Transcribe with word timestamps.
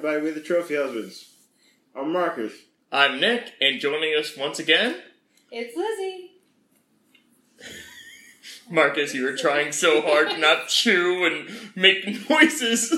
going 0.00 0.10
on, 0.10 0.16
everybody? 0.16 0.22
We're 0.22 0.34
the 0.34 0.46
Trophy 0.46 0.76
Husbands. 0.76 1.34
I'm 1.94 2.12
Marcus. 2.12 2.52
I'm 2.92 3.20
Nick, 3.20 3.52
and 3.60 3.80
joining 3.80 4.14
us 4.18 4.36
once 4.36 4.58
again, 4.58 4.96
It's 5.50 5.76
Lizzie. 5.76 6.32
Marcus. 8.70 9.14
You 9.14 9.24
were 9.24 9.36
trying 9.36 9.72
so 9.72 10.00
hard 10.02 10.38
not 10.38 10.68
to 10.68 10.74
chew 10.74 11.24
and 11.26 11.48
make 11.74 12.28
noises. 12.30 12.94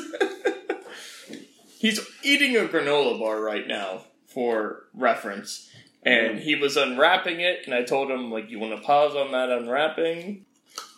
He's 1.78 2.00
eating 2.22 2.56
a 2.56 2.60
granola 2.60 3.18
bar 3.18 3.40
right 3.40 3.66
now, 3.66 4.02
for 4.26 4.84
reference, 4.94 5.70
and 6.02 6.40
he 6.40 6.54
was 6.54 6.76
unwrapping 6.76 7.40
it, 7.40 7.60
and 7.64 7.74
I 7.74 7.82
told 7.82 8.10
him 8.10 8.30
like, 8.30 8.50
"You 8.50 8.58
want 8.58 8.76
to 8.76 8.82
pause 8.82 9.14
on 9.16 9.32
that 9.32 9.48
unwrapping?" 9.48 10.44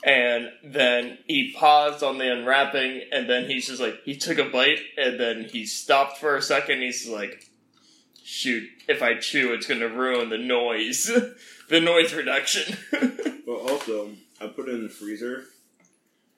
And 0.05 0.51
then 0.65 1.19
he 1.27 1.53
paused 1.57 2.03
on 2.03 2.19
the 2.19 2.33
unwrapping, 2.33 3.03
and 3.13 3.31
then 3.31 3.47
he's 3.49 3.69
just 3.69 3.81
like, 3.81 4.03
he 4.05 4.17
took 4.17 4.39
a 4.39 4.45
bite, 4.45 4.81
and 4.97 5.19
then 5.21 5.45
he 5.45 5.65
stopped 5.65 6.19
for 6.19 6.37
a 6.37 6.43
second. 6.43 6.81
He's 6.83 7.09
like, 7.09 7.49
shoot, 8.25 8.69
if 8.89 9.01
I 9.03 9.15
chew, 9.19 9.53
it's 9.53 9.67
gonna 9.69 9.89
ruin 9.89 10.29
the 10.29 10.39
noise, 10.39 11.05
the 11.69 11.81
noise 11.81 12.13
reduction. 12.15 12.77
But 13.45 13.57
also, 13.57 14.11
I 14.41 14.47
put 14.47 14.69
it 14.69 14.75
in 14.77 14.85
the 14.85 14.89
freezer, 14.89 15.45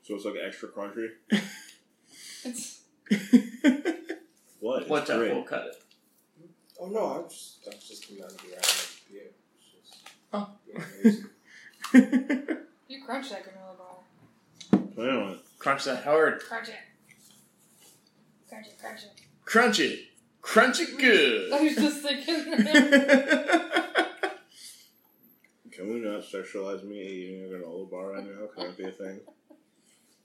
so 0.02 0.14
it's 0.16 0.24
like 0.24 0.34
extra 0.44 0.68
crunchy. 0.70 1.08
It's 2.44 2.80
What? 4.60 4.82
It's 4.82 4.90
Watch 4.90 5.10
out, 5.10 5.18
great. 5.18 5.34
we'll 5.34 5.42
cut 5.44 5.66
it. 5.66 5.82
Oh 6.80 6.86
no, 6.88 7.04
I'm 7.22 7.28
just 7.28 7.58
I'm 7.66 7.74
just 7.78 8.06
coming 8.08 8.22
out 8.24 8.30
of 8.32 8.38
the 8.38 8.52
around 8.52 8.88
beer. 9.10 9.30
It's 9.54 9.90
just 9.90 10.08
Oh. 10.32 10.48
being 10.66 11.22
lazy. 11.92 12.56
You 13.04 13.10
crunch 13.12 13.30
that 13.30 13.44
granola 13.44 13.76
bar. 13.78 13.96
Plan 14.94 15.16
on 15.16 15.32
it. 15.32 15.38
Crunch 15.58 15.84
that 15.84 16.04
hard. 16.04 16.40
Crunch 16.40 16.68
it. 16.68 16.74
Crunch 18.48 18.66
it. 18.66 18.78
Crunch 18.80 19.02
it. 19.04 19.10
Crunch 19.44 19.80
it. 19.80 20.00
Crunch 20.42 20.80
it 20.80 20.98
good. 20.98 21.52
I 21.52 21.60
was 21.62 21.74
just 21.74 22.02
thinking. 22.02 22.34
Can 25.72 25.88
we 25.92 25.98
not 26.00 26.22
sexualize 26.22 26.84
me 26.84 27.00
eating 27.02 27.44
a 27.44 27.48
granola 27.48 27.90
bar 27.90 28.12
right 28.12 28.24
now? 28.24 28.46
Can 28.54 28.66
that 28.68 28.76
be 28.76 28.84
a 28.84 28.92
thing? 28.92 29.20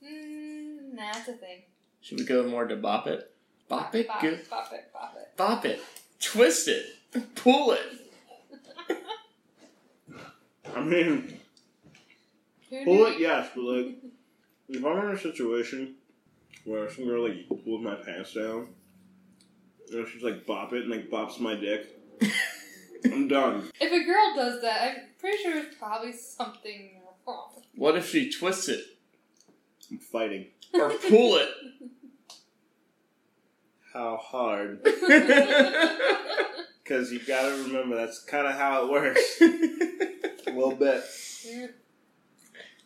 mm, 0.03 0.93
nah, 0.93 1.09
it's 1.15 1.27
a 1.27 1.33
thing. 1.33 1.63
Should 2.01 2.19
we 2.19 2.25
go 2.25 2.47
more 2.47 2.67
to 2.67 2.75
bop 2.75 3.07
it? 3.07 3.31
Bop 3.67 3.93
it 3.95 4.07
Bop, 4.07 4.21
good. 4.21 4.47
bop 4.49 4.71
it. 4.73 4.91
Bop 4.93 5.15
it. 5.17 5.37
Bop 5.37 5.65
it. 5.65 5.81
Twist 6.21 6.67
it. 6.67 6.85
Pull 7.35 7.71
it. 7.71 7.81
I 10.75 10.81
mean, 10.81 11.38
Who 12.69 12.85
pull 12.85 13.05
it, 13.07 13.19
yes, 13.19 13.49
but 13.55 13.63
like, 13.63 13.95
if 14.67 14.85
I'm 14.85 15.09
in 15.09 15.15
a 15.15 15.17
situation 15.17 15.95
where 16.65 16.89
some 16.89 17.05
girl 17.05 17.27
like 17.27 17.47
pulls 17.47 17.81
my 17.81 17.95
pants 17.95 18.33
down, 18.33 18.67
and 19.91 20.07
she's 20.07 20.23
like 20.23 20.45
bop 20.45 20.73
it 20.73 20.83
and 20.83 20.91
like 20.91 21.09
bops 21.09 21.39
my 21.39 21.55
dick, 21.55 21.87
I'm 23.05 23.27
done. 23.27 23.69
If 23.79 23.91
a 23.91 24.05
girl 24.05 24.33
does 24.35 24.61
that, 24.61 24.81
I'm 24.83 24.95
pretty 25.19 25.41
sure 25.41 25.57
it's 25.57 25.75
probably 25.77 26.11
something 26.13 27.01
wrong. 27.25 27.61
What 27.75 27.95
if 27.95 28.09
she 28.09 28.31
twists 28.31 28.67
it? 28.67 28.83
I'm 29.89 29.97
fighting. 29.97 30.47
Or 30.73 30.89
pull 30.91 31.37
it? 31.37 31.49
How 33.93 34.17
hard? 34.17 34.85
Because 36.89 37.11
you 37.11 37.19
gotta 37.19 37.51
remember 37.65 37.95
that's 37.95 38.19
kind 38.23 38.47
of 38.47 38.55
how 38.55 38.83
it 38.83 38.91
works. 38.91 39.39
A 39.41 40.51
little 40.51 40.73
bit. 40.73 41.03
Mm. 41.47 41.69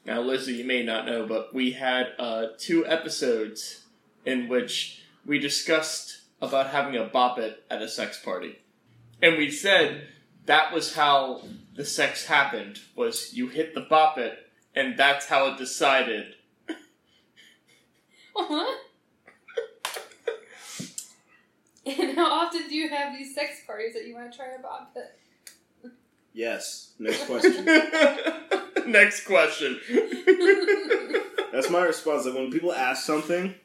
Now, 0.05 0.21
Lizzie, 0.21 0.53
you 0.53 0.65
may 0.65 0.83
not 0.83 1.05
know, 1.05 1.25
but 1.25 1.53
we 1.53 1.71
had 1.71 2.07
uh, 2.19 2.47
two 2.57 2.85
episodes 2.85 3.83
in 4.25 4.49
which 4.49 5.01
we 5.25 5.39
discussed 5.39 6.21
about 6.41 6.67
having 6.67 6.97
a 6.97 7.05
bop 7.05 7.39
it 7.39 7.63
at 7.69 7.81
a 7.81 7.87
sex 7.87 8.19
party, 8.21 8.59
and 9.21 9.37
we 9.37 9.49
said 9.49 10.07
that 10.45 10.73
was 10.73 10.95
how 10.95 11.43
the 11.75 11.85
sex 11.85 12.25
happened. 12.25 12.79
Was 12.95 13.33
you 13.33 13.47
hit 13.47 13.73
the 13.73 13.81
bop 13.81 14.17
it, 14.17 14.37
and 14.75 14.97
that's 14.97 15.27
how 15.27 15.47
it 15.47 15.57
decided. 15.57 16.35
What? 18.33 18.79
and 21.85 22.17
how 22.17 22.31
often 22.31 22.67
do 22.67 22.75
you 22.75 22.89
have 22.89 23.15
these 23.15 23.35
sex 23.35 23.61
parties 23.67 23.93
that 23.93 24.07
you 24.07 24.15
want 24.15 24.31
to 24.31 24.37
try 24.37 24.47
a 24.57 24.59
bop 24.59 24.95
it? 24.95 25.91
Yes. 26.33 26.93
Next 26.99 27.25
question. 27.25 27.67
Next 28.87 29.25
question. 29.25 29.79
That's 31.51 31.69
my 31.69 31.83
response. 31.83 32.25
Like 32.25 32.35
when 32.35 32.51
people 32.51 32.73
ask 32.73 33.05
something, 33.05 33.55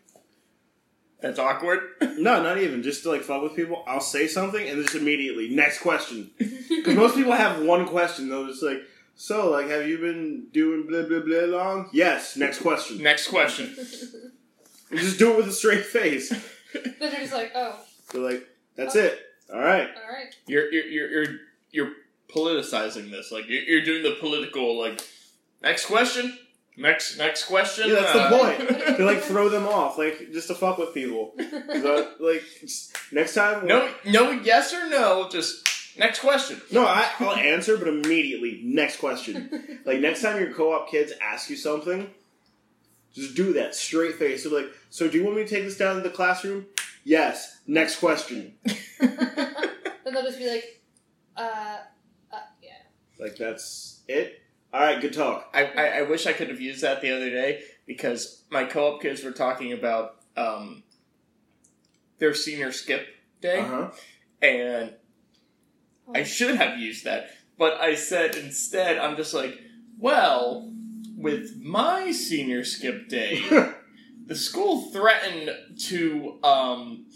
That's 1.21 1.39
awkward. 1.39 1.81
no, 2.19 2.43
not 2.43 2.59
even 2.59 2.83
just 2.83 3.03
to 3.03 3.11
like 3.11 3.23
fuck 3.23 3.43
with 3.43 3.57
people. 3.57 3.83
I'll 3.87 4.01
say 4.01 4.29
something 4.29 4.69
and 4.69 4.83
just 4.83 4.95
immediately 4.95 5.49
next 5.49 5.81
question. 5.81 6.31
Because 6.39 6.95
most 6.95 7.17
people 7.17 7.33
have 7.33 7.63
one 7.63 7.87
question. 7.87 8.29
They'll 8.29 8.47
just 8.47 8.63
like, 8.63 8.83
so 9.17 9.51
like, 9.51 9.69
have 9.69 9.89
you 9.89 9.99
been 9.99 10.47
doing 10.53 10.87
blah 10.87 11.03
blah 11.03 11.21
blah 11.21 11.45
long? 11.59 11.91
Yes. 11.93 12.37
Next 12.37 12.61
question. 12.61 13.03
Next 13.03 13.29
question. 13.29 13.75
And 14.91 15.01
just 15.01 15.19
do 15.19 15.33
it 15.33 15.37
with 15.39 15.49
a 15.49 15.53
straight 15.53 15.85
face. 15.85 16.31
then 16.73 16.95
they're 17.01 17.21
just 17.21 17.33
like, 17.33 17.53
oh, 17.55 17.81
They're 18.13 18.23
like, 18.23 18.47
that's 18.77 18.95
oh. 18.95 19.01
it. 19.01 19.19
All 19.53 19.59
right. 19.61 19.89
all 19.89 20.13
right. 20.13 20.35
You're 20.47 20.71
you're 20.71 20.85
you're 20.85 21.11
you're, 21.11 21.35
you're 21.73 21.93
politicizing 22.35 23.11
this. 23.11 23.31
Like 23.33 23.49
you're, 23.49 23.63
you're 23.63 23.85
doing 23.85 24.03
the 24.03 24.17
political. 24.21 24.79
Like 24.81 25.01
next 25.63 25.87
question. 25.87 26.39
Next 26.77 27.19
next 27.19 27.45
question. 27.47 27.89
Yeah, 27.89 27.95
that's 27.97 28.13
the 28.13 28.21
Uh, 28.23 28.39
point. 28.39 28.69
to 28.99 29.05
like 29.05 29.21
throw 29.21 29.49
them 29.49 29.67
off, 29.67 29.99
like 29.99 30.33
just 30.33 30.47
to 30.49 30.55
fuck 30.55 30.79
with 30.79 30.95
people. 30.95 31.35
So, 31.39 32.13
like 32.21 32.45
next 33.13 33.35
time, 33.35 33.67
No 33.67 33.91
no 34.07 34.31
yes 34.31 34.73
or 34.73 34.89
no. 34.89 35.29
Just 35.29 35.67
next 35.99 36.21
question. 36.21 36.61
no, 36.71 36.85
I, 36.87 37.11
I'll 37.19 37.35
answer, 37.35 37.77
but 37.77 37.89
immediately 37.89 38.61
next 38.63 38.99
question. 38.99 39.81
Like 39.85 39.99
next 39.99 40.23
time 40.23 40.41
your 40.41 40.53
co-op 40.55 40.89
kids 40.89 41.13
ask 41.21 41.51
you 41.51 41.57
something, 41.57 42.09
just 43.13 43.35
do 43.35 43.53
that 43.55 43.75
straight 43.75 44.15
face. 44.15 44.45
So 44.45 44.51
like, 44.51 44.67
so 44.91 45.09
do 45.09 45.19
you 45.19 45.25
want 45.25 45.37
me 45.37 45.43
to 45.43 45.49
take 45.49 45.65
this 45.65 45.77
down 45.77 45.97
to 45.97 46.03
the 46.03 46.11
classroom? 46.11 46.67
Yes. 47.03 47.59
Next 47.67 47.97
question. 47.99 48.55
then 49.01 50.15
they'll 50.15 50.23
just 50.23 50.39
be 50.39 50.49
like, 50.49 50.81
uh, 51.37 51.43
yeah. 51.43 51.79
Like 53.19 53.37
that's 53.37 54.03
it. 54.09 54.43
All 54.73 54.81
right, 54.81 55.01
good 55.01 55.15
talk. 55.15 55.51
I, 55.55 55.65
I, 55.65 55.87
I 55.99 56.03
wish 56.03 56.27
I 56.27 56.33
could 56.33 56.49
have 56.51 56.61
used 56.61 56.83
that 56.83 57.01
the 57.01 57.11
other 57.11 57.31
day 57.31 57.63
because 57.87 58.45
my 58.51 58.65
co-op 58.65 59.01
kids 59.01 59.25
were 59.25 59.33
talking 59.33 59.73
about 59.73 60.17
um, 60.37 60.83
their 62.19 62.35
senior 62.35 62.71
skip 62.73 63.07
day, 63.41 63.61
Uh 63.61 63.65
huh. 63.65 63.91
and 64.43 64.93
I 66.15 66.23
should 66.25 66.57
have 66.57 66.79
used 66.79 67.05
that, 67.05 67.31
but 67.59 67.81
I 67.81 67.95
said 67.95 68.35
instead, 68.37 68.99
I'm 68.99 69.17
just 69.17 69.33
like, 69.35 69.59
well, 69.99 70.71
with 71.17 71.57
my 71.63 72.13
senior 72.13 72.63
skip 72.65 73.09
day, 73.09 73.43
the 74.27 74.37
school 74.37 74.91
threatened 74.91 75.51
to 75.87 76.39
um, 76.45 77.07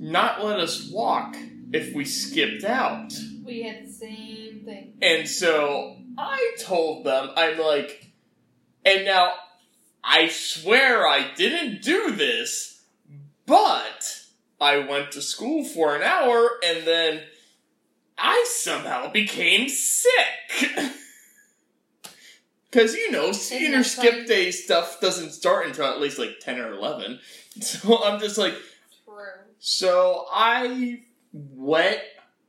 not 0.00 0.44
let 0.44 0.58
us 0.60 0.90
walk 0.90 1.36
if 1.72 1.94
we 1.94 2.04
skipped 2.04 2.64
out. 2.64 3.12
We 3.44 3.62
had 3.62 3.86
the 3.86 3.92
same 3.92 4.37
thing. 4.64 4.94
And 5.02 5.28
so 5.28 5.96
I 6.16 6.56
told 6.60 7.04
them, 7.04 7.30
I'm 7.36 7.58
like, 7.58 8.12
and 8.84 9.04
now 9.04 9.32
I 10.02 10.28
swear 10.28 11.06
I 11.06 11.32
didn't 11.36 11.82
do 11.82 12.12
this, 12.12 12.82
but 13.46 14.22
I 14.60 14.78
went 14.78 15.12
to 15.12 15.22
school 15.22 15.64
for 15.64 15.94
an 15.96 16.02
hour 16.02 16.48
and 16.64 16.86
then 16.86 17.22
I 18.16 18.44
somehow 18.48 19.10
became 19.10 19.68
sick. 19.68 20.12
Because, 22.70 22.94
you 22.94 23.10
know, 23.10 23.32
senior 23.32 23.82
skip 23.82 24.12
fine. 24.12 24.26
day 24.26 24.50
stuff 24.50 25.00
doesn't 25.00 25.30
start 25.30 25.66
until 25.66 25.86
at 25.86 26.00
least 26.00 26.18
like 26.18 26.38
10 26.40 26.58
or 26.60 26.72
11. 26.72 27.18
So 27.60 28.04
I'm 28.04 28.20
just 28.20 28.38
like, 28.38 28.54
True. 29.04 29.24
so 29.58 30.26
I 30.30 31.00
went 31.32 31.98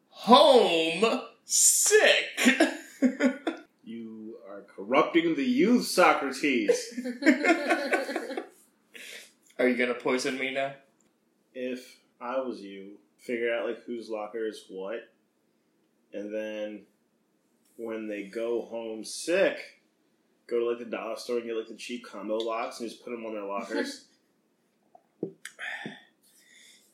home 0.10 1.22
sick. 1.50 2.78
You 3.84 4.36
are 4.48 4.62
corrupting 4.62 5.36
the 5.36 5.44
youth, 5.44 5.86
Socrates. 5.88 6.94
Are 9.58 9.68
you 9.68 9.76
gonna 9.76 9.96
poison 9.96 10.38
me 10.38 10.54
now? 10.54 10.74
if 11.56 11.98
I 12.22 12.40
was 12.40 12.62
you, 12.62 12.98
figure 13.18 13.54
out 13.54 13.68
like 13.68 13.84
whose 13.86 14.10
locker 14.10 14.46
is 14.46 14.66
what, 14.70 15.10
and 16.14 16.34
then 16.34 16.84
when 17.78 18.08
they 18.08 18.24
go 18.24 18.62
home 18.62 19.04
sick, 19.04 19.58
go 20.48 20.60
to 20.60 20.70
like 20.70 20.80
the 20.80 20.86
dollar 20.86 21.16
store 21.18 21.38
and 21.38 21.48
get 21.48 21.56
like 21.56 21.68
the 21.68 21.76
cheap 21.76 22.06
combo 22.06 22.38
locks 22.38 22.80
and 22.80 22.90
just 22.90 23.04
put 23.04 23.12
them 23.12 23.26
on 23.26 23.34
their 23.34 23.46
lockers. 23.46 24.06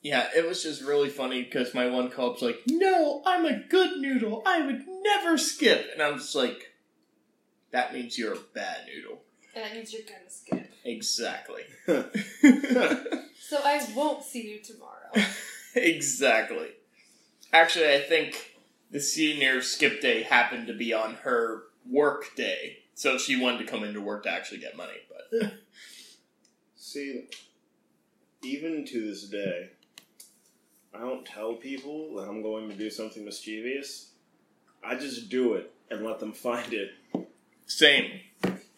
Yeah, 0.06 0.28
it 0.38 0.46
was 0.46 0.62
just 0.62 0.84
really 0.84 1.10
funny 1.10 1.42
because 1.42 1.74
my 1.74 1.88
one 1.88 2.12
co-op's 2.12 2.44
like, 2.44 2.62
"No, 2.68 3.24
I'm 3.26 3.44
a 3.44 3.58
good 3.58 3.98
noodle. 3.98 4.44
I 4.46 4.64
would 4.64 4.86
never 4.88 5.36
skip," 5.36 5.90
and 5.92 6.00
I'm 6.00 6.20
just 6.20 6.36
like, 6.36 6.74
"That 7.72 7.92
means 7.92 8.16
you're 8.16 8.36
a 8.36 8.40
bad 8.40 8.86
noodle." 8.86 9.24
And 9.56 9.66
that 9.66 9.74
means 9.74 9.92
you're 9.92 10.04
gonna 10.04 10.30
skip. 10.30 10.72
Exactly. 10.84 11.64
So 13.40 13.60
I 13.64 13.84
won't 13.96 14.24
see 14.24 14.48
you 14.48 14.60
tomorrow. 14.60 15.28
exactly. 15.76 16.70
Actually, 17.52 17.94
I 17.94 18.00
think 18.02 18.56
the 18.92 19.00
senior 19.00 19.64
skip 19.64 20.02
day 20.02 20.22
happened 20.22 20.68
to 20.68 20.74
be 20.74 20.94
on 20.94 21.16
her 21.24 21.64
work 21.90 22.36
day, 22.36 22.78
so 22.94 23.18
she 23.18 23.40
wanted 23.40 23.66
to 23.66 23.72
come 23.72 23.84
into 23.84 24.02
work 24.02 24.24
to 24.24 24.32
actually 24.32 24.60
get 24.60 24.78
money. 24.78 24.98
But 25.32 25.54
See, 26.76 27.28
even 28.44 28.86
to 28.86 29.08
this 29.08 29.24
day, 29.24 29.72
I 30.96 31.00
don't 31.02 31.26
tell 31.26 31.54
people 31.56 32.16
that 32.16 32.30
I'm 32.30 32.42
going 32.42 32.70
to 32.70 32.76
do 32.76 32.90
something 32.90 33.26
mischievous. 33.26 34.12
I 34.84 34.96
just 34.96 35.30
do 35.30 35.56
it 35.56 35.72
and 35.90 36.06
let 36.06 36.20
them 36.20 36.32
find 36.48 36.74
it. 36.74 36.92
same. 37.66 38.22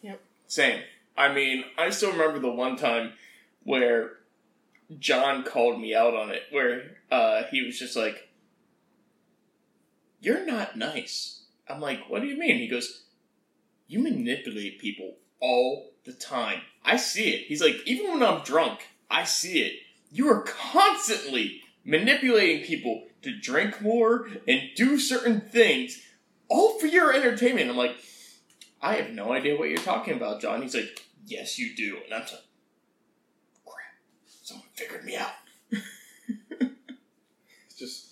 Yep. 0.02 0.20
Same. 0.46 0.82
I 1.16 1.32
mean, 1.32 1.64
I 1.76 1.90
still 1.90 2.12
remember 2.12 2.38
the 2.38 2.50
one 2.50 2.76
time 2.76 3.12
where 3.64 4.12
John 4.98 5.44
called 5.44 5.80
me 5.80 5.94
out 5.94 6.14
on 6.14 6.30
it, 6.30 6.42
where 6.50 6.98
uh, 7.10 7.42
he 7.50 7.62
was 7.62 7.78
just 7.78 7.96
like, 7.96 8.28
"You're 10.20 10.46
not 10.46 10.78
nice." 10.78 11.42
I'm 11.68 11.80
like, 11.80 12.08
"What 12.08 12.22
do 12.22 12.28
you 12.28 12.38
mean?" 12.38 12.58
He 12.58 12.68
goes, 12.68 13.02
"You 13.88 13.98
manipulate 13.98 14.78
people 14.78 15.16
all 15.40 15.90
the 16.04 16.12
time. 16.12 16.60
I 16.84 16.96
see 16.96 17.30
it." 17.30 17.46
He's 17.46 17.60
like, 17.60 17.76
"Even 17.84 18.12
when 18.12 18.22
I'm 18.22 18.42
drunk, 18.44 18.86
I 19.10 19.24
see 19.24 19.60
it. 19.60 19.80
You 20.10 20.28
are 20.30 20.42
constantly 20.42 21.62
manipulating 21.88 22.64
people 22.64 23.04
to 23.22 23.36
drink 23.40 23.80
more 23.80 24.28
and 24.46 24.60
do 24.76 24.98
certain 24.98 25.40
things, 25.40 26.00
all 26.48 26.78
for 26.78 26.86
your 26.86 27.12
entertainment." 27.12 27.70
I'm 27.70 27.76
like, 27.76 27.96
"I 28.80 28.94
have 28.94 29.10
no 29.10 29.32
idea 29.32 29.56
what 29.58 29.70
you're 29.70 29.78
talking 29.78 30.14
about, 30.14 30.40
John." 30.40 30.62
He's 30.62 30.74
like, 30.74 31.04
"Yes, 31.26 31.58
you 31.58 31.74
do," 31.74 31.96
and 32.04 32.12
I'm 32.14 32.20
like, 32.20 32.30
"Crap, 33.64 33.94
someone 34.42 34.66
figured 34.74 35.04
me 35.04 35.16
out." 35.16 35.32
It's 37.66 37.78
just, 37.78 38.06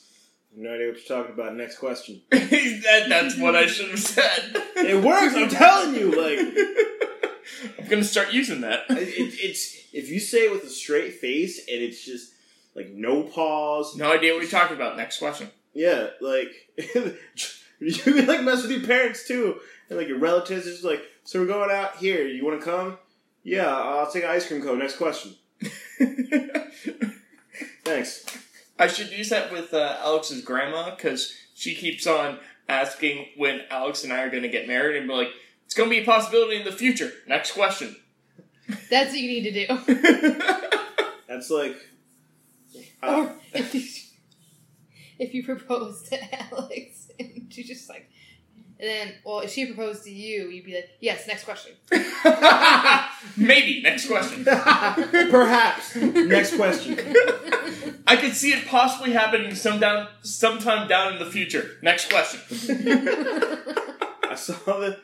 I 0.52 0.54
have 0.54 0.62
no 0.62 0.74
idea 0.74 0.86
what 0.88 0.96
you're 0.96 1.18
talking 1.18 1.34
about. 1.34 1.56
Next 1.56 1.78
question. 1.78 2.22
that, 2.30 3.06
that's 3.08 3.36
what 3.38 3.56
I 3.56 3.66
should 3.66 3.90
have 3.90 3.98
said. 3.98 4.62
It 4.76 5.02
works, 5.02 5.34
I'm 5.34 5.48
telling 5.48 5.94
you, 5.94 6.10
like- 6.10 6.38
I'm 7.78 7.86
gonna 7.88 8.04
start 8.04 8.32
using 8.32 8.60
that. 8.62 8.84
It, 8.90 9.34
it's 9.40 9.76
if 9.92 10.08
you 10.10 10.18
say 10.20 10.46
it 10.46 10.52
with 10.52 10.64
a 10.64 10.68
straight 10.68 11.14
face 11.14 11.58
and 11.58 11.80
it's 11.82 12.04
just 12.04 12.32
like 12.76 12.90
no 12.90 13.22
pause. 13.22 13.96
No 13.96 14.12
idea 14.12 14.34
what 14.34 14.42
you're 14.42 14.50
talking 14.50 14.76
about. 14.76 14.96
Next 14.96 15.18
question. 15.18 15.50
Yeah, 15.72 16.08
like 16.20 16.52
you 16.76 18.22
like 18.22 18.42
mess 18.42 18.62
with 18.62 18.70
your 18.70 18.86
parents 18.86 19.26
too, 19.26 19.56
and 19.88 19.98
like 19.98 20.08
your 20.08 20.18
relatives. 20.18 20.66
It's 20.66 20.84
like, 20.84 21.02
so 21.24 21.40
we're 21.40 21.46
going 21.46 21.70
out 21.70 21.96
here. 21.96 22.26
You 22.26 22.44
want 22.44 22.60
to 22.60 22.64
come? 22.64 22.98
Yeah, 23.42 23.74
I'll 23.74 24.10
take 24.10 24.24
an 24.24 24.30
ice 24.30 24.46
cream 24.46 24.62
cone. 24.62 24.78
Next 24.78 24.96
question. 24.96 25.34
Thanks. 27.84 28.26
I 28.78 28.88
should 28.88 29.10
use 29.10 29.30
that 29.30 29.50
with 29.50 29.72
uh, 29.72 29.96
Alex's 30.00 30.42
grandma 30.42 30.94
because 30.94 31.34
she 31.54 31.74
keeps 31.74 32.06
on 32.06 32.38
asking 32.68 33.28
when 33.36 33.62
Alex 33.70 34.04
and 34.04 34.12
I 34.12 34.22
are 34.22 34.30
gonna 34.30 34.48
get 34.48 34.68
married 34.68 34.96
and 34.96 35.08
be 35.08 35.14
like, 35.14 35.30
it's 35.64 35.74
gonna 35.74 35.88
be 35.88 36.00
a 36.00 36.04
possibility 36.04 36.56
in 36.56 36.64
the 36.64 36.72
future. 36.72 37.10
Next 37.26 37.52
question. 37.52 37.96
That's 38.90 39.10
what 39.10 39.18
you 39.18 39.28
need 39.28 39.52
to 39.52 39.66
do. 39.66 39.94
That's 41.28 41.50
like. 41.50 41.76
I- 43.06 43.20
or 43.24 43.32
if 43.54 43.74
you, 43.74 43.82
if 45.18 45.34
you 45.34 45.44
propose 45.44 46.02
to 46.10 46.18
Alex 46.52 47.10
and 47.18 47.46
she's 47.50 47.66
just 47.68 47.88
like, 47.88 48.10
and 48.78 48.86
then, 48.90 49.14
well, 49.24 49.40
if 49.40 49.50
she 49.52 49.64
proposed 49.64 50.04
to 50.04 50.10
you, 50.12 50.48
you'd 50.50 50.66
be 50.66 50.74
like, 50.74 50.90
yes, 51.00 51.26
next 51.26 51.44
question. 51.44 51.72
Maybe. 53.36 53.80
Next 53.80 54.06
question. 54.06 54.44
Perhaps. 54.44 55.96
Next 55.96 56.56
question. 56.56 56.98
I 58.06 58.16
could 58.16 58.34
see 58.34 58.52
it 58.52 58.66
possibly 58.66 59.12
happening 59.12 59.54
some 59.54 59.80
down, 59.80 60.08
sometime 60.20 60.88
down 60.88 61.14
in 61.14 61.18
the 61.18 61.24
future. 61.30 61.78
Next 61.82 62.10
question. 62.10 62.40
I 64.28 64.34
saw 64.36 64.52
the. 64.78 64.98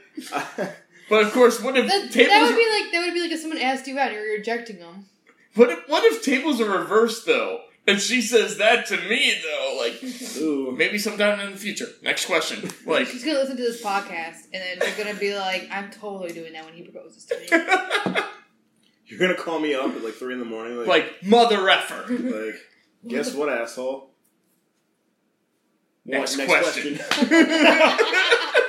But 1.08 1.24
of 1.26 1.32
course, 1.32 1.60
what 1.62 1.76
if 1.76 1.86
That, 1.86 2.10
tables? 2.12 2.28
that 2.28 2.42
would 2.42 2.56
be 2.56 2.68
like 2.82 2.92
that 2.92 3.06
would 3.06 3.14
be 3.14 3.20
like 3.22 3.30
if 3.32 3.40
someone 3.40 3.58
asked 3.58 3.86
you 3.86 3.98
out 3.98 4.08
and 4.08 4.16
you're 4.16 4.36
rejecting 4.36 4.78
them. 4.78 5.06
what 5.54 5.70
if 5.70 5.88
what 5.88 6.04
if 6.04 6.22
tables 6.22 6.60
are 6.60 6.68
reversed 6.78 7.26
though? 7.26 7.60
And 7.86 8.00
she 8.00 8.22
says 8.22 8.58
that 8.58 8.86
to 8.86 8.96
me 8.96 9.34
though, 9.42 9.78
like 9.80 10.02
Ooh. 10.38 10.72
maybe 10.76 10.98
sometime 10.98 11.40
in 11.40 11.52
the 11.52 11.58
future. 11.58 11.86
Next 12.02 12.26
question. 12.26 12.70
Like 12.86 13.08
She's 13.08 13.24
gonna 13.24 13.38
listen 13.38 13.56
to 13.56 13.62
this 13.62 13.82
podcast 13.82 14.44
and 14.52 14.62
then 14.62 14.78
they're 14.78 15.04
gonna 15.04 15.18
be 15.18 15.36
like, 15.36 15.68
I'm 15.70 15.90
totally 15.90 16.32
doing 16.32 16.52
that 16.52 16.64
when 16.64 16.74
he 16.74 16.82
proposes 16.82 17.24
to 17.26 17.38
me. 17.38 17.48
You're 19.06 19.18
gonna 19.18 19.34
call 19.34 19.58
me 19.58 19.74
up 19.74 19.90
at 19.94 20.04
like 20.04 20.14
three 20.14 20.32
in 20.32 20.38
the 20.38 20.46
morning, 20.46 20.78
like, 20.78 20.86
like 20.86 21.22
mother 21.24 21.68
effer. 21.68 22.06
like 22.08 22.54
guess 23.06 23.34
what, 23.34 23.48
asshole? 23.48 24.10
What, 26.04 26.18
Next 26.18 26.36
question. 26.36 26.98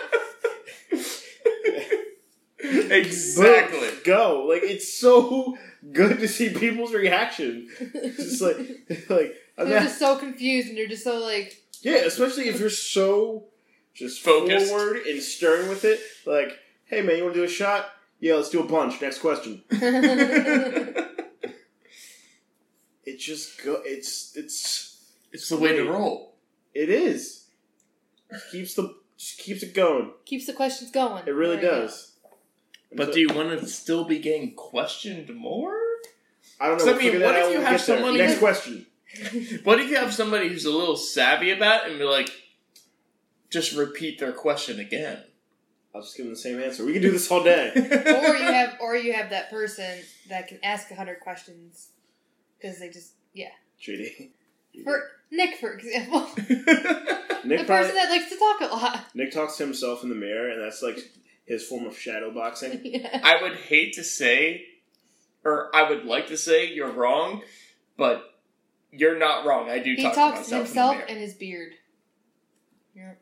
exactly. 2.93 3.79
Boom, 3.89 3.99
go. 4.05 4.45
Like 4.49 4.63
it's 4.63 4.91
so 4.93 5.57
good 5.91 6.19
to 6.19 6.27
see 6.27 6.49
people's 6.49 6.93
reaction. 6.93 7.67
It's 7.79 8.17
just 8.17 8.41
like, 8.41 8.57
like 9.09 9.35
I 9.57 9.63
They're 9.65 9.79
mean, 9.79 9.83
just 9.87 9.99
so 9.99 10.17
confused 10.17 10.69
and 10.69 10.77
they're 10.77 10.87
just 10.87 11.03
so 11.03 11.19
like, 11.19 11.61
yeah, 11.81 12.05
especially 12.05 12.47
if 12.49 12.59
you're 12.59 12.69
so 12.69 13.45
just 13.93 14.21
Focused. 14.23 14.69
forward 14.69 14.97
and 15.05 15.21
stern 15.21 15.69
with 15.69 15.85
it. 15.85 15.99
Like, 16.25 16.57
hey 16.85 17.01
man, 17.01 17.17
you 17.17 17.23
want 17.23 17.35
to 17.35 17.41
do 17.41 17.45
a 17.45 17.49
shot? 17.49 17.87
Yeah, 18.19 18.35
let's 18.35 18.49
do 18.49 18.61
a 18.61 18.65
bunch. 18.65 19.01
Next 19.01 19.19
question. 19.19 19.63
It 23.05 23.19
just 23.19 23.61
go. 23.63 23.81
It's 23.83 24.35
it's 24.37 25.11
it's 25.33 25.49
the 25.49 25.57
way 25.57 25.75
to 25.75 25.83
roll. 25.83 26.35
it 26.73 26.89
is. 26.89 27.47
keeps 28.51 28.75
the 28.75 28.95
just 29.17 29.39
keeps 29.39 29.61
it 29.61 29.73
going. 29.73 30.11
keeps 30.25 30.45
the 30.45 30.53
questions 30.53 30.89
going. 30.89 31.23
It 31.27 31.31
really 31.31 31.57
There 31.57 31.65
you 31.65 31.69
go. 31.71 31.81
does. 31.81 32.12
And 32.93 32.97
But 32.97 33.07
so- 33.07 33.13
do 33.13 33.19
you 33.21 33.29
want 33.29 33.59
to 33.59 33.67
still 33.67 34.03
be 34.05 34.19
getting 34.19 34.53
questioned 34.53 35.35
more? 35.35 35.75
I 36.59 36.67
don't 36.67 36.77
know. 36.77 36.85
So, 36.85 36.91
I 36.91 36.97
we'll 36.97 37.13
mean, 37.13 37.21
what 37.23 37.35
if 37.35 37.51
you 37.51 37.61
have 37.61 37.71
get 37.71 37.81
someone 37.81 38.17
Next 38.17 38.37
question. 38.37 38.85
What 39.63 39.79
if 39.79 39.89
you 39.89 39.95
have 39.95 40.13
somebody 40.13 40.47
who's 40.47 40.65
a 40.65 40.71
little 40.71 40.95
savvy 40.95 41.51
about 41.51 41.85
it 41.85 41.91
and 41.91 41.99
be 41.99 42.05
like, 42.05 42.29
just 43.51 43.73
repeat 43.73 44.19
their 44.19 44.31
question 44.31 44.79
again? 44.79 45.23
I'll 45.93 46.01
just 46.01 46.15
give 46.15 46.25
them 46.25 46.33
the 46.33 46.39
same 46.39 46.59
answer. 46.59 46.85
We 46.85 46.93
can 46.93 47.01
do 47.01 47.11
this 47.11 47.29
all 47.31 47.43
day. 47.43 47.71
or 47.75 48.35
you 48.35 48.45
have, 48.45 48.77
or 48.79 48.95
you 48.95 49.13
have 49.13 49.29
that 49.31 49.49
person 49.49 49.99
that 50.29 50.47
can 50.47 50.59
ask 50.63 50.89
a 50.91 50.95
hundred 50.95 51.19
questions 51.19 51.89
because 52.59 52.79
they 52.79 52.89
just, 52.89 53.13
yeah. 53.33 53.49
JD. 53.81 54.29
For 54.83 55.03
Nick, 55.31 55.57
for 55.57 55.73
example, 55.73 56.21
Nick 56.37 56.47
the 56.47 56.65
probably, 57.45 57.65
person 57.65 57.95
that 57.95 58.09
likes 58.09 58.29
to 58.29 58.37
talk 58.37 58.61
a 58.61 58.73
lot. 58.73 59.05
Nick 59.13 59.31
talks 59.31 59.57
to 59.57 59.63
himself 59.65 60.01
in 60.03 60.09
the 60.09 60.15
mirror, 60.15 60.49
and 60.49 60.63
that's 60.63 60.81
like 60.81 60.97
his 61.45 61.65
form 61.65 61.85
of 61.85 61.97
shadow 61.97 62.31
boxing. 62.31 62.81
yeah. 62.83 63.19
I 63.23 63.41
would 63.41 63.55
hate 63.55 63.93
to 63.93 64.03
say, 64.03 64.65
or 65.43 65.75
I 65.75 65.89
would 65.89 66.05
like 66.05 66.27
to 66.27 66.37
say 66.37 66.71
you're 66.73 66.91
wrong, 66.91 67.41
but 67.97 68.23
you're 68.91 69.17
not 69.17 69.45
wrong. 69.45 69.69
I 69.69 69.79
do 69.79 69.93
He 69.95 70.03
talk 70.03 70.13
talks 70.15 70.43
to 70.45 70.49
to 70.51 70.57
himself 70.57 70.91
in 70.93 70.97
the 70.97 70.97
mirror. 70.97 71.09
and 71.09 71.19
his 71.19 71.33
beard. 71.33 71.73
Yep. 72.95 73.21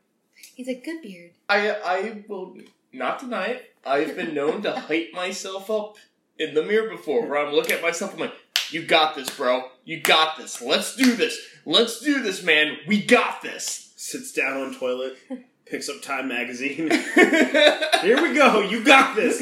He's 0.55 0.67
a 0.67 0.75
good 0.75 1.01
beard. 1.01 1.31
I 1.49 1.69
I 1.71 2.23
will 2.27 2.57
not 2.91 3.19
deny 3.19 3.45
it. 3.47 3.73
I've 3.85 4.15
been 4.15 4.33
known 4.33 4.61
to 4.63 4.71
hype 4.79 5.13
myself 5.13 5.69
up 5.71 5.95
in 6.37 6.53
the 6.53 6.63
mirror 6.63 6.89
before, 6.89 7.25
where 7.25 7.37
I'm 7.45 7.53
looking 7.53 7.73
at 7.73 7.81
myself. 7.81 8.13
I'm 8.13 8.19
like, 8.19 8.33
"You 8.69 8.83
got 8.85 9.15
this, 9.15 9.29
bro. 9.29 9.63
You 9.85 10.01
got 10.01 10.37
this. 10.37 10.61
Let's 10.61 10.95
do 10.95 11.15
this. 11.15 11.39
Let's 11.65 11.99
do 12.01 12.21
this, 12.21 12.43
man. 12.43 12.77
We 12.87 13.01
got 13.03 13.41
this." 13.41 13.93
Sits 13.95 14.31
down 14.33 14.57
on 14.57 14.73
toilet, 14.73 15.15
picks 15.71 15.89
up 15.89 16.01
Time 16.01 16.27
magazine. 16.27 16.91
Here 17.15 18.21
we 18.21 18.33
go. 18.35 18.61
You 18.61 18.83
got 18.83 19.15
this. 19.15 19.41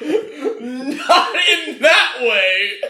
Not 0.00 1.34
in 1.34 1.78
that 1.80 2.16
way. 2.20 2.80